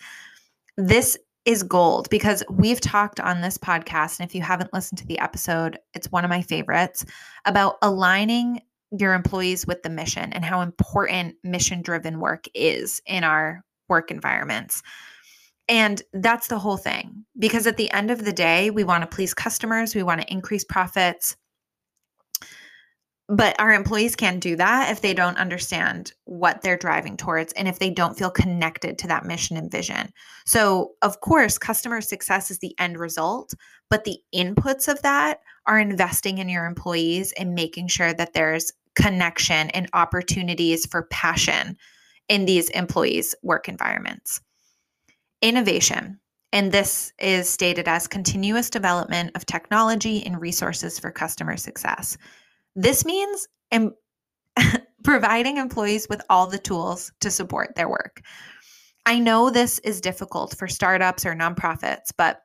This 0.76 1.18
is 1.46 1.64
gold 1.64 2.10
because 2.10 2.44
we've 2.50 2.82
talked 2.82 3.22
on 3.22 3.40
this 3.40 3.58
podcast. 3.58 4.20
And 4.20 4.28
if 4.28 4.36
you 4.36 4.42
haven't 4.42 4.74
listened 4.74 4.98
to 4.98 5.08
the 5.08 5.20
episode, 5.20 5.80
it's 5.94 6.12
one 6.12 6.26
of 6.26 6.30
my 6.30 6.42
favorites 6.42 7.06
about 7.46 7.78
aligning 7.82 8.62
your 9.00 9.14
employees 9.14 9.66
with 9.66 9.84
the 9.84 9.90
mission 9.90 10.34
and 10.34 10.46
how 10.46 10.62
important 10.62 11.36
mission 11.44 11.82
driven 11.82 12.20
work 12.20 12.46
is 12.54 13.02
in 13.06 13.24
our 13.24 13.64
work 13.90 14.12
environments. 14.12 14.82
And 15.68 16.02
that's 16.14 16.48
the 16.48 16.60
whole 16.60 16.78
thing. 16.78 17.26
Because 17.38 17.66
at 17.68 17.78
the 17.78 17.92
end 17.92 18.12
of 18.12 18.24
the 18.24 18.34
day, 18.34 18.70
we 18.70 18.84
want 18.84 19.02
to 19.02 19.16
please 19.16 19.34
customers, 19.34 19.96
we 19.96 20.04
want 20.04 20.22
to 20.22 20.32
increase 20.32 20.64
profits, 20.64 21.36
but 23.28 23.60
our 23.60 23.74
employees 23.74 24.16
can't 24.16 24.40
do 24.40 24.56
that 24.56 24.92
if 24.92 25.02
they 25.02 25.14
don't 25.14 25.38
understand 25.40 26.14
what 26.26 26.62
they're 26.62 26.78
driving 26.78 27.18
towards 27.18 27.54
and 27.54 27.68
if 27.68 27.80
they 27.80 27.90
don't 27.90 28.18
feel 28.18 28.30
connected 28.30 29.00
to 29.00 29.08
that 29.08 29.26
mission 29.26 29.58
and 29.58 29.72
vision. 29.72 30.12
So, 30.46 30.92
of 31.02 31.22
course, 31.22 31.58
customer 31.58 32.02
success 32.02 32.52
is 32.52 32.60
the 32.60 32.76
end 32.78 33.00
result, 33.00 33.56
but 33.90 34.04
the 34.04 34.20
inputs 34.34 34.88
of 34.88 35.02
that 35.02 35.40
are 35.66 35.80
investing 35.80 36.38
in 36.38 36.50
your 36.50 36.66
employees 36.66 37.34
and 37.34 37.56
making 37.56 37.88
sure 37.88 38.14
that 38.14 38.34
there's 38.34 38.72
connection 38.96 39.70
and 39.72 39.90
opportunities 39.94 40.86
for 40.86 41.04
passion 41.04 41.78
in 42.30 42.46
these 42.46 42.70
employees' 42.70 43.36
work 43.44 43.70
environments. 43.70 44.42
Innovation. 45.42 46.20
And 46.54 46.72
this 46.72 47.12
is 47.20 47.50
stated 47.50 47.88
as 47.88 48.08
continuous 48.08 48.70
development 48.70 49.32
of 49.36 49.46
technology 49.46 50.26
and 50.26 50.40
resources 50.40 50.98
for 50.98 51.12
customer 51.12 51.58
success. 51.58 52.18
This 52.76 53.04
means 53.04 53.48
em- 53.72 53.94
providing 55.04 55.58
employees 55.58 56.08
with 56.10 56.22
all 56.30 56.48
the 56.48 56.58
tools 56.58 57.12
to 57.20 57.30
support 57.30 57.76
their 57.76 57.90
work. 57.90 58.22
I 59.06 59.20
know 59.20 59.50
this 59.50 59.80
is 59.80 60.02
difficult 60.02 60.58
for 60.58 60.68
startups 60.68 61.26
or 61.26 61.36
nonprofits, 61.36 62.12
but 62.18 62.42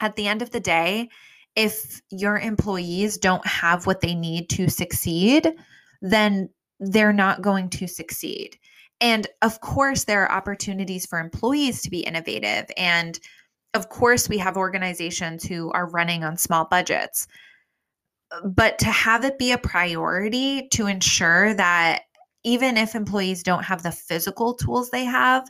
at 0.00 0.16
the 0.16 0.26
end 0.26 0.42
of 0.42 0.50
the 0.50 0.60
day, 0.60 1.08
if 1.56 2.00
your 2.10 2.38
employees 2.38 3.18
don't 3.18 3.46
have 3.46 3.86
what 3.86 4.00
they 4.00 4.14
need 4.14 4.48
to 4.50 4.68
succeed, 4.68 5.48
then 6.02 6.48
they're 6.78 7.12
not 7.12 7.42
going 7.42 7.70
to 7.70 7.86
succeed. 7.86 8.58
And 9.00 9.26
of 9.42 9.60
course, 9.60 10.04
there 10.04 10.22
are 10.22 10.32
opportunities 10.32 11.06
for 11.06 11.18
employees 11.18 11.82
to 11.82 11.90
be 11.90 12.00
innovative. 12.00 12.66
And 12.76 13.18
of 13.74 13.88
course, 13.88 14.28
we 14.28 14.38
have 14.38 14.56
organizations 14.56 15.44
who 15.44 15.70
are 15.72 15.88
running 15.90 16.24
on 16.24 16.36
small 16.36 16.66
budgets 16.66 17.26
but 18.44 18.78
to 18.78 18.86
have 18.86 19.24
it 19.24 19.38
be 19.38 19.52
a 19.52 19.58
priority 19.58 20.68
to 20.72 20.86
ensure 20.86 21.54
that 21.54 22.02
even 22.44 22.76
if 22.76 22.94
employees 22.94 23.42
don't 23.42 23.64
have 23.64 23.82
the 23.82 23.92
physical 23.92 24.54
tools 24.54 24.90
they 24.90 25.04
have, 25.04 25.48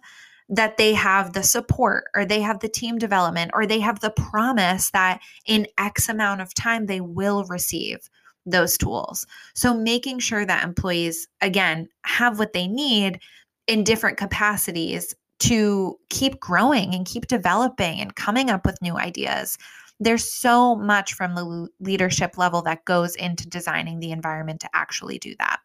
that 0.49 0.77
they 0.77 0.95
have 0.95 1.33
the 1.33 1.43
support 1.43 2.05
or 2.15 2.25
they 2.25 2.41
have 2.41 2.61
the 2.61 2.69
team 2.69 2.99
development 2.99 3.51
or 3.55 3.67
they 3.67 3.81
have 3.81 4.01
the 4.01 4.11
promise 4.11 4.91
that 4.91 5.21
in 5.47 5.67
X 5.79 6.09
amount 6.09 6.41
of 6.41 6.55
time 6.55 6.87
they 6.87 7.01
will 7.01 7.45
receive 7.45 8.09
those 8.45 8.79
tools. 8.79 9.27
So 9.55 9.75
making 9.75 10.21
sure 10.21 10.47
that 10.47 10.65
employees, 10.65 11.27
again, 11.41 11.89
have 12.05 12.39
what 12.39 12.53
they 12.53 12.69
need 12.69 13.19
in 13.67 13.83
different 13.83 14.19
capacities 14.19 15.15
to 15.41 15.99
keep 16.11 16.39
growing 16.39 16.95
and 16.95 17.05
keep 17.05 17.27
developing 17.27 18.01
and 18.01 18.15
coming 18.15 18.49
up 18.49 18.65
with 18.65 18.81
new 18.81 18.97
ideas 18.97 19.59
there's 20.01 20.31
so 20.31 20.77
much 20.77 21.15
from 21.15 21.35
the 21.35 21.69
leadership 21.81 22.37
level 22.37 22.63
that 22.63 22.85
goes 22.85 23.15
into 23.17 23.49
designing 23.49 24.01
the 24.01 24.11
environment 24.11 24.61
to 24.61 24.69
actually 24.75 25.19
do 25.19 25.35
that. 25.39 25.61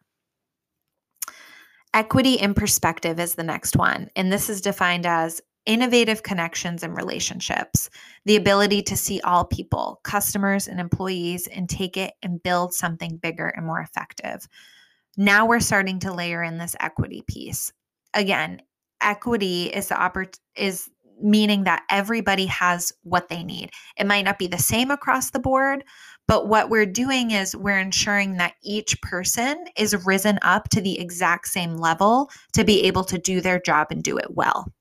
Equity 1.94 2.34
in 2.34 2.54
perspective 2.54 3.20
is 3.20 3.34
the 3.34 3.42
next 3.42 3.76
one. 3.76 4.08
And 4.16 4.32
this 4.32 4.48
is 4.48 4.60
defined 4.60 5.06
as 5.06 5.40
innovative 5.66 6.22
connections 6.22 6.82
and 6.82 6.96
relationships, 6.96 7.88
the 8.24 8.36
ability 8.36 8.82
to 8.82 8.96
see 8.96 9.20
all 9.20 9.44
people, 9.44 10.00
customers, 10.02 10.66
and 10.66 10.80
employees, 10.80 11.46
and 11.46 11.68
take 11.68 11.96
it 11.96 12.14
and 12.22 12.42
build 12.42 12.74
something 12.74 13.16
bigger 13.18 13.48
and 13.48 13.66
more 13.66 13.80
effective. 13.80 14.48
Now 15.16 15.46
we're 15.46 15.60
starting 15.60 15.98
to 16.00 16.12
layer 16.12 16.42
in 16.42 16.58
this 16.58 16.74
equity 16.80 17.22
piece. 17.26 17.72
Again, 18.14 18.62
equity 19.00 19.64
is 19.64 19.88
the 19.88 19.94
oppor- 19.94 20.38
is 20.56 20.90
meaning 21.22 21.64
that 21.64 21.84
everybody 21.90 22.46
has 22.46 22.92
what 23.02 23.28
they 23.28 23.42
need. 23.42 23.70
It 23.96 24.06
might 24.06 24.24
not 24.24 24.38
be 24.38 24.46
the 24.46 24.58
same 24.58 24.90
across 24.90 25.30
the 25.30 25.38
board, 25.38 25.84
but 26.28 26.48
what 26.48 26.70
we're 26.70 26.86
doing 26.86 27.32
is 27.32 27.56
we're 27.56 27.78
ensuring 27.78 28.36
that 28.36 28.54
each 28.62 29.00
person 29.02 29.64
is 29.76 30.06
risen 30.06 30.38
up 30.42 30.68
to 30.70 30.80
the 30.80 30.98
exact 30.98 31.48
same 31.48 31.76
level 31.76 32.30
to 32.52 32.64
be 32.64 32.82
able 32.84 33.04
to 33.04 33.18
do 33.18 33.40
their 33.40 33.60
job 33.60 33.88
and 33.90 34.02
do 34.02 34.18
it 34.18 34.30
well. 34.30 34.72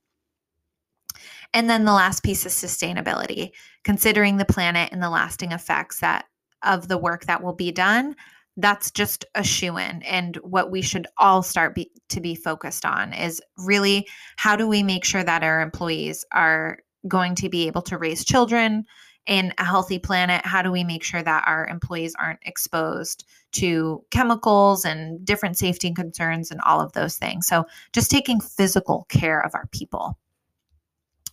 And 1.53 1.69
then 1.69 1.85
the 1.85 1.93
last 1.93 2.23
piece 2.23 2.45
is 2.45 2.53
sustainability, 2.53 3.51
considering 3.83 4.37
the 4.37 4.45
planet 4.45 4.89
and 4.91 5.03
the 5.03 5.09
lasting 5.09 5.51
effects 5.51 5.99
that 5.99 6.25
of 6.63 6.87
the 6.87 6.97
work 6.97 7.25
that 7.25 7.43
will 7.43 7.55
be 7.55 7.71
done. 7.71 8.15
That's 8.57 8.91
just 8.91 9.25
a 9.35 9.43
shoe 9.43 9.77
in. 9.77 10.01
And 10.03 10.35
what 10.37 10.71
we 10.71 10.81
should 10.81 11.07
all 11.17 11.41
start 11.41 11.75
be, 11.75 11.89
to 12.09 12.19
be 12.19 12.35
focused 12.35 12.85
on 12.85 13.13
is 13.13 13.41
really 13.57 14.07
how 14.35 14.55
do 14.55 14.67
we 14.67 14.83
make 14.83 15.05
sure 15.05 15.23
that 15.23 15.43
our 15.43 15.61
employees 15.61 16.25
are 16.31 16.79
going 17.07 17.35
to 17.35 17.49
be 17.49 17.67
able 17.67 17.81
to 17.83 17.97
raise 17.97 18.25
children 18.25 18.85
in 19.25 19.53
a 19.57 19.63
healthy 19.63 19.99
planet? 19.99 20.45
How 20.45 20.61
do 20.61 20.71
we 20.71 20.83
make 20.83 21.03
sure 21.03 21.23
that 21.23 21.43
our 21.47 21.67
employees 21.67 22.13
aren't 22.19 22.39
exposed 22.43 23.25
to 23.53 24.03
chemicals 24.11 24.85
and 24.85 25.23
different 25.25 25.57
safety 25.57 25.93
concerns 25.93 26.51
and 26.51 26.59
all 26.61 26.81
of 26.81 26.93
those 26.93 27.17
things? 27.17 27.47
So, 27.47 27.65
just 27.93 28.11
taking 28.11 28.41
physical 28.41 29.05
care 29.09 29.39
of 29.39 29.55
our 29.55 29.67
people. 29.67 30.17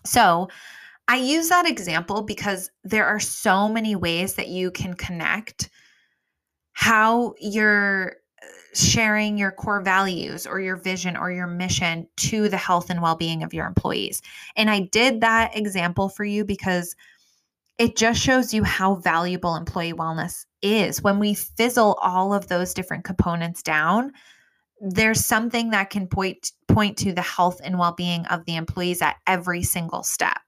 So, 0.06 0.48
I 1.08 1.16
use 1.16 1.48
that 1.48 1.66
example 1.66 2.22
because 2.22 2.70
there 2.84 3.06
are 3.06 3.18
so 3.18 3.66
many 3.66 3.96
ways 3.96 4.34
that 4.34 4.48
you 4.48 4.70
can 4.70 4.92
connect 4.92 5.70
how 6.78 7.34
you're 7.40 8.12
uh, 8.40 8.46
sharing 8.72 9.36
your 9.36 9.50
core 9.50 9.82
values 9.82 10.46
or 10.46 10.60
your 10.60 10.76
vision 10.76 11.16
or 11.16 11.28
your 11.32 11.48
mission 11.48 12.06
to 12.16 12.48
the 12.48 12.56
health 12.56 12.88
and 12.88 13.02
well-being 13.02 13.42
of 13.42 13.52
your 13.52 13.66
employees. 13.66 14.22
And 14.54 14.70
I 14.70 14.82
did 14.92 15.20
that 15.20 15.56
example 15.58 16.08
for 16.08 16.24
you 16.24 16.44
because 16.44 16.94
it 17.78 17.96
just 17.96 18.20
shows 18.20 18.54
you 18.54 18.62
how 18.62 18.94
valuable 18.94 19.56
employee 19.56 19.92
wellness 19.92 20.46
is. 20.62 21.02
When 21.02 21.18
we 21.18 21.34
fizzle 21.34 21.98
all 22.00 22.32
of 22.32 22.46
those 22.46 22.72
different 22.72 23.02
components 23.02 23.60
down, 23.60 24.12
there's 24.80 25.24
something 25.24 25.70
that 25.70 25.90
can 25.90 26.06
point 26.06 26.52
point 26.68 26.96
to 26.98 27.12
the 27.12 27.22
health 27.22 27.60
and 27.64 27.76
well-being 27.76 28.24
of 28.26 28.44
the 28.44 28.54
employees 28.54 29.02
at 29.02 29.16
every 29.26 29.64
single 29.64 30.04
step. 30.04 30.38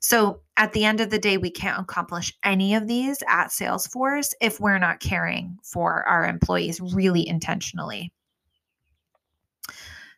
So 0.00 0.40
at 0.56 0.72
the 0.72 0.84
end 0.84 1.00
of 1.00 1.10
the 1.10 1.18
day, 1.18 1.36
we 1.36 1.50
can't 1.50 1.80
accomplish 1.80 2.32
any 2.42 2.74
of 2.74 2.88
these 2.88 3.22
at 3.28 3.48
Salesforce 3.48 4.32
if 4.40 4.58
we're 4.58 4.78
not 4.78 5.00
caring 5.00 5.58
for 5.62 6.02
our 6.04 6.26
employees 6.26 6.80
really 6.80 7.26
intentionally. 7.26 8.12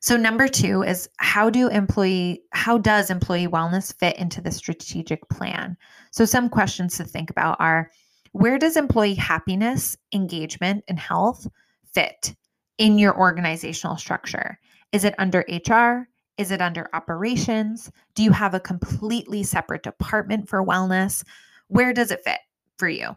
So 0.00 0.16
number 0.16 0.48
2 0.48 0.82
is 0.82 1.08
how 1.18 1.48
do 1.48 1.68
employee 1.68 2.42
how 2.52 2.78
does 2.78 3.10
employee 3.10 3.46
wellness 3.46 3.96
fit 3.96 4.16
into 4.16 4.40
the 4.40 4.50
strategic 4.50 5.28
plan? 5.28 5.76
So 6.10 6.24
some 6.24 6.48
questions 6.48 6.96
to 6.96 7.04
think 7.04 7.30
about 7.30 7.56
are 7.60 7.90
where 8.32 8.58
does 8.58 8.76
employee 8.76 9.14
happiness, 9.14 9.96
engagement, 10.12 10.82
and 10.88 10.98
health 10.98 11.46
fit 11.92 12.34
in 12.78 12.98
your 12.98 13.16
organizational 13.16 13.96
structure? 13.96 14.58
Is 14.90 15.04
it 15.04 15.14
under 15.18 15.44
HR? 15.48 16.08
Is 16.42 16.50
it 16.50 16.60
under 16.60 16.88
operations? 16.92 17.88
Do 18.16 18.24
you 18.24 18.32
have 18.32 18.52
a 18.52 18.58
completely 18.58 19.44
separate 19.44 19.84
department 19.84 20.48
for 20.48 20.66
wellness? 20.66 21.22
Where 21.68 21.92
does 21.92 22.10
it 22.10 22.24
fit 22.24 22.40
for 22.80 22.88
you? 22.88 23.16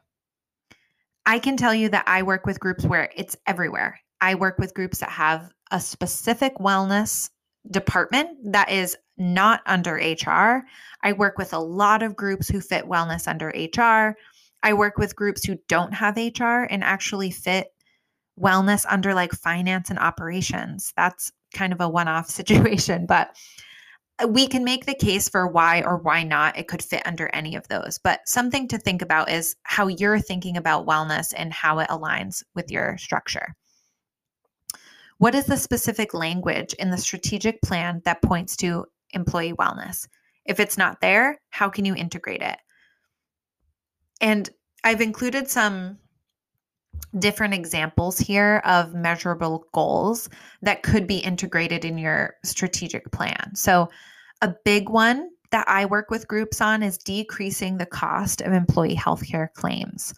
I 1.26 1.40
can 1.40 1.58
tell 1.58 1.74
you 1.74 1.90
that 1.90 2.04
I 2.06 2.22
work 2.22 2.46
with 2.46 2.60
groups 2.60 2.86
where 2.86 3.10
it's 3.16 3.36
everywhere. 3.48 4.00
I 4.22 4.36
work 4.36 4.60
with 4.60 4.76
groups 4.76 5.00
that 5.00 5.10
have 5.10 5.52
a 5.72 5.80
specific 5.80 6.58
wellness 6.58 7.32
department 7.72 8.30
that 8.52 8.70
is 8.70 8.96
not 9.18 9.62
under 9.66 9.96
HR. 9.96 10.64
I 11.02 11.14
work 11.14 11.40
with 11.40 11.52
a 11.52 11.58
lot 11.58 12.04
of 12.04 12.16
groups 12.16 12.48
who 12.48 12.62
fit 12.62 12.86
wellness 12.86 13.28
under 13.28 13.48
HR. 13.48 14.16
I 14.62 14.74
work 14.74 15.00
with 15.00 15.16
groups 15.16 15.44
who 15.44 15.58
don't 15.68 15.96
have 15.96 16.18
HR 16.18 16.68
and 16.70 16.84
actually 16.84 17.32
fit 17.32 17.70
wellness 18.40 18.86
under 18.90 19.14
like 19.14 19.34
finance 19.34 19.90
and 19.90 20.00
operations. 20.00 20.94
That's 20.96 21.32
kind 21.54 21.74
of 21.74 21.82
a 21.82 21.90
one 21.90 22.08
off 22.08 22.30
situation, 22.30 23.06
but 23.06 23.36
uh, 24.24 24.28
we 24.28 24.48
can 24.48 24.64
make 24.64 24.86
the 24.86 24.96
case 24.96 25.28
for 25.28 25.48
why 25.48 25.82
or 25.82 25.98
why 25.98 26.24
not 26.24 26.58
it 26.58 26.68
could 26.68 26.84
fit 26.84 27.06
under 27.06 27.30
any 27.34 27.56
of 27.56 27.68
those. 27.68 28.00
But 28.04 28.28
something 28.28 28.68
to 28.70 28.78
think 28.78 29.02
about 29.02 29.30
is 29.30 29.56
how 29.64 29.88
you're 29.88 30.20
thinking 30.20 30.58
about 30.58 30.88
wellness 30.88 31.34
and 31.36 31.52
how 31.52 31.80
it 31.80 31.90
aligns 31.90 32.44
with 32.54 32.72
your 32.72 32.98
structure. 32.98 33.56
What 35.18 35.36
is 35.36 35.46
the 35.46 35.58
specific 35.58 36.14
language 36.14 36.74
in 36.74 36.90
the 36.90 36.98
strategic 36.98 37.62
plan 37.62 38.02
that 38.04 38.22
points 38.22 38.58
to 38.58 38.86
employee 39.12 39.54
wellness? 39.54 40.08
If 40.46 40.60
it's 40.60 40.78
not 40.78 41.00
there, 41.02 41.40
how 41.50 41.70
can 41.70 41.86
you 41.86 41.96
integrate 41.96 42.42
it? 42.42 42.58
And 44.22 44.50
I've 44.84 45.02
included 45.02 45.50
some 45.50 45.98
different 47.20 47.54
examples 47.54 48.18
here 48.18 48.62
of 48.66 48.94
measurable 48.94 49.66
goals 49.74 50.30
that 50.62 50.84
could 50.84 51.08
be 51.08 51.18
integrated 51.18 51.86
in 51.86 51.98
your 51.98 52.36
strategic 52.44 53.12
plan. 53.12 53.56
So, 53.56 53.90
a 54.42 54.54
big 54.66 54.90
one 54.90 55.30
that 55.52 55.68
I 55.68 55.86
work 55.86 56.12
with 56.12 56.28
groups 56.28 56.60
on 56.60 56.84
is 56.84 56.98
decreasing 56.98 57.78
the 57.78 57.86
cost 57.86 58.42
of 58.42 58.52
employee 58.52 58.96
healthcare 58.96 59.52
claims. 59.54 60.14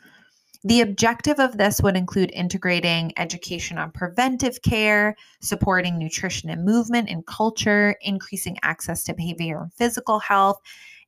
The 0.63 0.81
objective 0.81 1.39
of 1.39 1.57
this 1.57 1.81
would 1.81 1.95
include 1.95 2.31
integrating 2.33 3.13
education 3.17 3.77
on 3.77 3.91
preventive 3.91 4.61
care, 4.63 5.15
supporting 5.39 5.97
nutrition 5.97 6.49
and 6.49 6.65
movement 6.65 7.09
and 7.09 7.25
culture, 7.25 7.95
increasing 8.01 8.57
access 8.63 9.03
to 9.03 9.13
behavior 9.13 9.61
and 9.61 9.73
physical 9.73 10.19
health. 10.19 10.59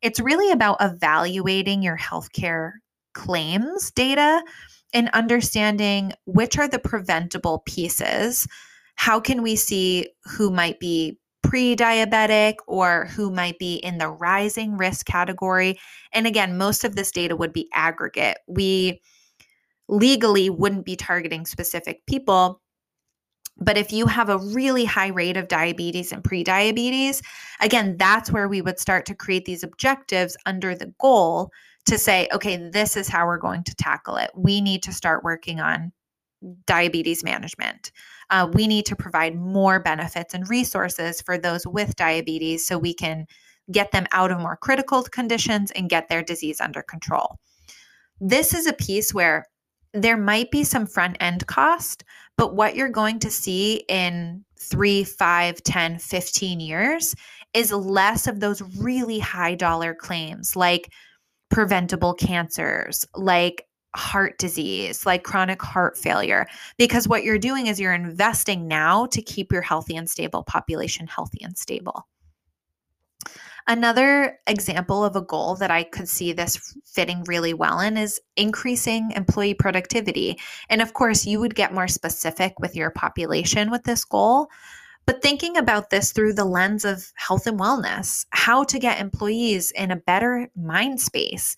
It's 0.01 0.19
really 0.19 0.51
about 0.51 0.77
evaluating 0.79 1.81
your 1.81 1.97
healthcare 1.97 2.73
claims 3.13 3.91
data 3.91 4.43
and 4.93 5.09
understanding 5.09 6.13
which 6.25 6.57
are 6.57 6.67
the 6.67 6.79
preventable 6.79 7.59
pieces. 7.65 8.47
How 8.95 9.19
can 9.19 9.41
we 9.41 9.55
see 9.55 10.09
who 10.25 10.49
might 10.49 10.79
be 10.79 11.17
pre 11.43 11.75
diabetic 11.75 12.55
or 12.67 13.05
who 13.07 13.31
might 13.31 13.57
be 13.59 13.75
in 13.75 13.97
the 13.97 14.09
rising 14.09 14.77
risk 14.77 15.05
category? 15.05 15.79
And 16.11 16.27
again, 16.27 16.57
most 16.57 16.83
of 16.83 16.95
this 16.95 17.11
data 17.11 17.35
would 17.35 17.53
be 17.53 17.69
aggregate. 17.73 18.37
We 18.47 19.01
legally 19.87 20.49
wouldn't 20.49 20.85
be 20.85 20.95
targeting 20.95 21.45
specific 21.45 22.05
people. 22.05 22.61
But 23.61 23.77
if 23.77 23.91
you 23.91 24.05
have 24.07 24.29
a 24.29 24.37
really 24.37 24.85
high 24.85 25.09
rate 25.09 25.35
of 25.35 25.49
diabetes 25.49 26.13
and 26.13 26.23
prediabetes, 26.23 27.21
again, 27.59 27.97
that's 27.97 28.31
where 28.31 28.47
we 28.47 28.61
would 28.61 28.79
start 28.79 29.05
to 29.07 29.15
create 29.15 29.45
these 29.45 29.63
objectives 29.63 30.37
under 30.45 30.75
the 30.75 30.93
goal 30.99 31.51
to 31.85 31.97
say, 31.97 32.27
okay, 32.33 32.69
this 32.71 32.95
is 32.95 33.07
how 33.07 33.25
we're 33.25 33.37
going 33.37 33.63
to 33.63 33.75
tackle 33.75 34.17
it. 34.17 34.31
We 34.35 34.61
need 34.61 34.83
to 34.83 34.93
start 34.93 35.23
working 35.23 35.59
on 35.59 35.91
diabetes 36.65 37.23
management. 37.23 37.91
Uh, 38.29 38.49
we 38.53 38.67
need 38.67 38.85
to 38.85 38.95
provide 38.95 39.35
more 39.35 39.79
benefits 39.79 40.33
and 40.33 40.49
resources 40.49 41.21
for 41.21 41.37
those 41.37 41.65
with 41.65 41.95
diabetes 41.95 42.65
so 42.65 42.77
we 42.77 42.93
can 42.93 43.25
get 43.71 43.91
them 43.91 44.07
out 44.11 44.31
of 44.31 44.39
more 44.39 44.57
critical 44.57 45.03
conditions 45.03 45.71
and 45.71 45.89
get 45.89 46.09
their 46.09 46.23
disease 46.23 46.61
under 46.61 46.81
control. 46.81 47.39
This 48.19 48.53
is 48.53 48.67
a 48.67 48.73
piece 48.73 49.13
where 49.13 49.45
there 49.93 50.17
might 50.17 50.51
be 50.51 50.63
some 50.63 50.85
front 50.85 51.17
end 51.19 51.47
cost, 51.47 52.03
but 52.37 52.55
what 52.55 52.75
you're 52.75 52.89
going 52.89 53.19
to 53.19 53.31
see 53.31 53.83
in 53.87 54.43
three, 54.59 55.03
five, 55.03 55.63
10, 55.63 55.99
15 55.99 56.59
years 56.59 57.15
is 57.53 57.71
less 57.71 58.27
of 58.27 58.39
those 58.39 58.61
really 58.77 59.19
high 59.19 59.55
dollar 59.55 59.95
claims 59.95 60.55
like 60.55 60.91
preventable 61.49 62.13
cancers 62.13 63.05
like 63.15 63.65
heart 63.95 64.37
disease, 64.37 65.05
like 65.05 65.23
chronic 65.23 65.61
heart 65.61 65.97
failure, 65.97 66.45
because 66.77 67.07
what 67.07 67.23
you're 67.23 67.39
doing 67.39 67.67
is 67.67 67.79
you're 67.79 67.93
investing 67.93 68.67
now 68.67 69.07
to 69.07 69.21
keep 69.21 69.51
your 69.51 69.61
healthy 69.63 69.95
and 69.95 70.09
stable 70.09 70.43
population 70.43 71.07
healthy 71.07 71.43
and 71.43 71.57
stable. 71.57 72.07
Another 73.67 74.39
example 74.47 75.03
of 75.03 75.15
a 75.15 75.21
goal 75.21 75.55
that 75.55 75.69
I 75.69 75.83
could 75.83 76.09
see 76.09 76.33
this 76.33 76.75
fitting 76.85 77.23
really 77.27 77.53
well 77.53 77.79
in 77.79 77.97
is 77.97 78.19
increasing 78.35 79.11
employee 79.11 79.53
productivity. 79.53 80.39
And 80.69 80.81
of 80.81 80.93
course, 80.93 81.25
you 81.25 81.39
would 81.39 81.53
get 81.53 81.73
more 81.73 81.87
specific 81.87 82.53
with 82.59 82.75
your 82.75 82.89
population 82.89 83.69
with 83.69 83.83
this 83.83 84.03
goal, 84.05 84.49
but 85.09 85.23
thinking 85.23 85.57
about 85.57 85.89
this 85.89 86.11
through 86.11 86.33
the 86.33 86.45
lens 86.45 86.85
of 86.85 87.11
health 87.15 87.47
and 87.47 87.59
wellness, 87.59 88.27
how 88.29 88.63
to 88.63 88.77
get 88.77 89.01
employees 89.01 89.71
in 89.71 89.89
a 89.89 89.95
better 89.95 90.47
mind 90.55 91.01
space, 91.01 91.55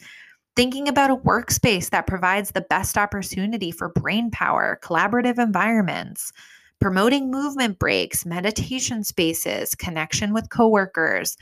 thinking 0.56 0.88
about 0.88 1.12
a 1.12 1.18
workspace 1.18 1.90
that 1.90 2.08
provides 2.08 2.52
the 2.52 2.66
best 2.70 2.98
opportunity 2.98 3.70
for 3.70 3.90
brain 3.90 4.32
power, 4.32 4.80
collaborative 4.82 5.38
environments, 5.38 6.32
promoting 6.80 7.30
movement 7.30 7.78
breaks, 7.78 8.26
meditation 8.26 9.04
spaces, 9.04 9.76
connection 9.76 10.34
with 10.34 10.50
coworkers. 10.50 11.36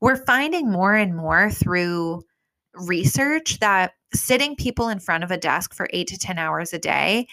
We're 0.00 0.24
finding 0.24 0.72
more 0.72 0.94
and 0.94 1.14
more 1.14 1.50
through 1.50 2.22
research 2.76 3.58
that 3.58 3.92
sitting 4.14 4.56
people 4.56 4.88
in 4.88 5.00
front 5.00 5.22
of 5.22 5.30
a 5.30 5.36
desk 5.36 5.74
for 5.74 5.86
eight 5.92 6.06
to 6.06 6.18
10 6.18 6.38
hours 6.38 6.72
a 6.72 6.78
day 6.78 7.26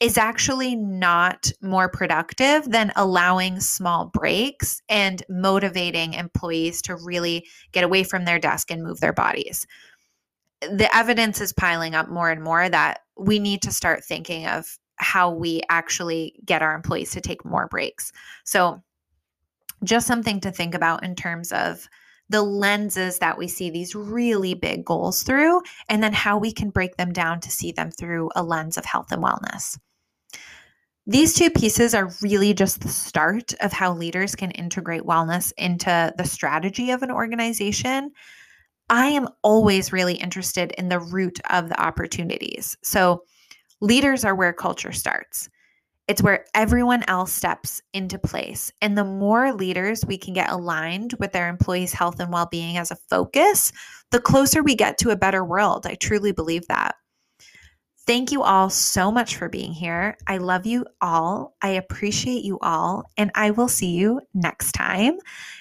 is 0.00 0.16
actually 0.16 0.76
not 0.76 1.50
more 1.60 1.88
productive 1.88 2.70
than 2.70 2.92
allowing 2.94 3.58
small 3.58 4.06
breaks 4.06 4.80
and 4.88 5.22
motivating 5.28 6.14
employees 6.14 6.80
to 6.82 6.94
really 6.94 7.46
get 7.72 7.82
away 7.82 8.04
from 8.04 8.24
their 8.24 8.38
desk 8.38 8.70
and 8.70 8.84
move 8.84 9.00
their 9.00 9.12
bodies. 9.12 9.66
The 10.60 10.94
evidence 10.94 11.40
is 11.40 11.52
piling 11.52 11.94
up 11.94 12.08
more 12.08 12.30
and 12.30 12.42
more 12.42 12.68
that 12.68 13.00
we 13.16 13.40
need 13.40 13.62
to 13.62 13.72
start 13.72 14.04
thinking 14.04 14.46
of 14.46 14.78
how 14.96 15.30
we 15.30 15.62
actually 15.68 16.40
get 16.44 16.62
our 16.62 16.74
employees 16.74 17.10
to 17.12 17.20
take 17.20 17.44
more 17.44 17.66
breaks. 17.66 18.12
So, 18.44 18.82
just 19.84 20.08
something 20.08 20.40
to 20.40 20.50
think 20.50 20.74
about 20.74 21.04
in 21.04 21.14
terms 21.14 21.52
of 21.52 21.88
the 22.28 22.42
lenses 22.42 23.20
that 23.20 23.38
we 23.38 23.46
see 23.48 23.70
these 23.70 23.94
really 23.94 24.54
big 24.54 24.84
goals 24.84 25.22
through, 25.22 25.62
and 25.88 26.02
then 26.02 26.12
how 26.12 26.36
we 26.36 26.52
can 26.52 26.70
break 26.70 26.96
them 26.96 27.12
down 27.12 27.40
to 27.40 27.50
see 27.50 27.72
them 27.72 27.90
through 27.90 28.28
a 28.34 28.42
lens 28.42 28.76
of 28.76 28.84
health 28.84 29.12
and 29.12 29.22
wellness. 29.22 29.78
These 31.06 31.34
two 31.34 31.48
pieces 31.48 31.94
are 31.94 32.12
really 32.20 32.52
just 32.52 32.82
the 32.82 32.88
start 32.88 33.54
of 33.60 33.72
how 33.72 33.94
leaders 33.94 34.34
can 34.34 34.50
integrate 34.50 35.04
wellness 35.04 35.52
into 35.56 36.12
the 36.18 36.24
strategy 36.24 36.90
of 36.90 37.02
an 37.02 37.10
organization. 37.10 38.12
I 38.90 39.06
am 39.06 39.28
always 39.42 39.90
really 39.90 40.16
interested 40.16 40.72
in 40.76 40.90
the 40.90 41.00
root 41.00 41.40
of 41.48 41.70
the 41.70 41.80
opportunities. 41.80 42.76
So, 42.82 43.24
leaders 43.80 44.24
are 44.24 44.34
where 44.34 44.52
culture 44.52 44.92
starts. 44.92 45.48
It's 46.08 46.22
where 46.22 46.46
everyone 46.54 47.04
else 47.06 47.32
steps 47.32 47.82
into 47.92 48.18
place. 48.18 48.72
And 48.80 48.96
the 48.96 49.04
more 49.04 49.52
leaders 49.52 50.04
we 50.06 50.16
can 50.16 50.32
get 50.34 50.50
aligned 50.50 51.14
with 51.18 51.32
their 51.32 51.48
employees' 51.48 51.92
health 51.92 52.18
and 52.18 52.32
well 52.32 52.48
being 52.50 52.78
as 52.78 52.90
a 52.90 52.96
focus, 52.96 53.72
the 54.10 54.20
closer 54.20 54.62
we 54.62 54.74
get 54.74 54.98
to 54.98 55.10
a 55.10 55.16
better 55.16 55.44
world. 55.44 55.86
I 55.86 55.94
truly 55.94 56.32
believe 56.32 56.66
that. 56.68 56.96
Thank 58.08 58.32
you 58.32 58.42
all 58.42 58.70
so 58.70 59.12
much 59.12 59.36
for 59.36 59.50
being 59.50 59.70
here. 59.70 60.16
I 60.26 60.38
love 60.38 60.64
you 60.64 60.86
all. 61.02 61.54
I 61.60 61.68
appreciate 61.72 62.42
you 62.42 62.58
all, 62.62 63.04
and 63.18 63.30
I 63.34 63.50
will 63.50 63.68
see 63.68 63.90
you 63.90 64.22
next 64.32 64.72
time. 64.72 65.18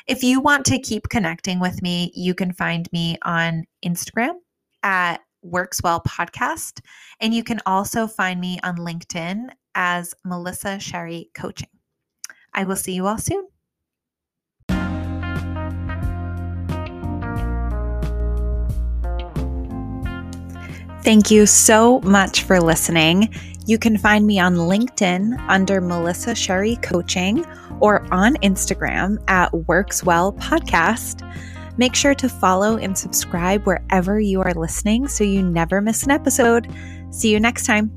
If 0.07 0.23
you 0.23 0.39
want 0.39 0.65
to 0.67 0.79
keep 0.79 1.09
connecting 1.09 1.59
with 1.59 1.81
me, 1.81 2.09
you 2.15 2.33
can 2.33 2.53
find 2.53 2.89
me 2.93 3.17
on 3.23 3.65
Instagram 3.83 4.35
at 4.81 5.17
Works 5.41 5.83
Well 5.83 6.01
Podcast, 6.07 6.79
and 7.19 7.33
you 7.33 7.43
can 7.43 7.59
also 7.65 8.07
find 8.07 8.39
me 8.39 8.59
on 8.63 8.77
LinkedIn 8.77 9.49
as 9.75 10.13
Melissa 10.23 10.79
Sherry 10.79 11.29
Coaching. 11.35 11.67
I 12.53 12.63
will 12.63 12.77
see 12.77 12.93
you 12.93 13.07
all 13.07 13.17
soon. 13.17 13.45
Thank 21.07 21.31
you 21.31 21.45
so 21.45 22.01
much 22.01 22.43
for 22.43 22.59
listening. 22.59 23.33
You 23.65 23.77
can 23.77 23.97
find 23.97 24.27
me 24.27 24.41
on 24.41 24.55
LinkedIn 24.55 25.39
under 25.47 25.79
Melissa 25.79 26.35
Sherry 26.35 26.75
Coaching 26.81 27.45
or 27.79 28.05
on 28.13 28.35
Instagram 28.43 29.17
at 29.29 29.53
Works 29.53 30.03
Well 30.03 30.33
Podcast. 30.33 31.21
Make 31.77 31.95
sure 31.95 32.13
to 32.15 32.27
follow 32.27 32.75
and 32.75 32.97
subscribe 32.97 33.63
wherever 33.63 34.19
you 34.19 34.41
are 34.41 34.53
listening 34.53 35.07
so 35.07 35.23
you 35.23 35.41
never 35.41 35.79
miss 35.79 36.03
an 36.03 36.11
episode. 36.11 36.67
See 37.11 37.31
you 37.31 37.39
next 37.39 37.65
time. 37.65 37.89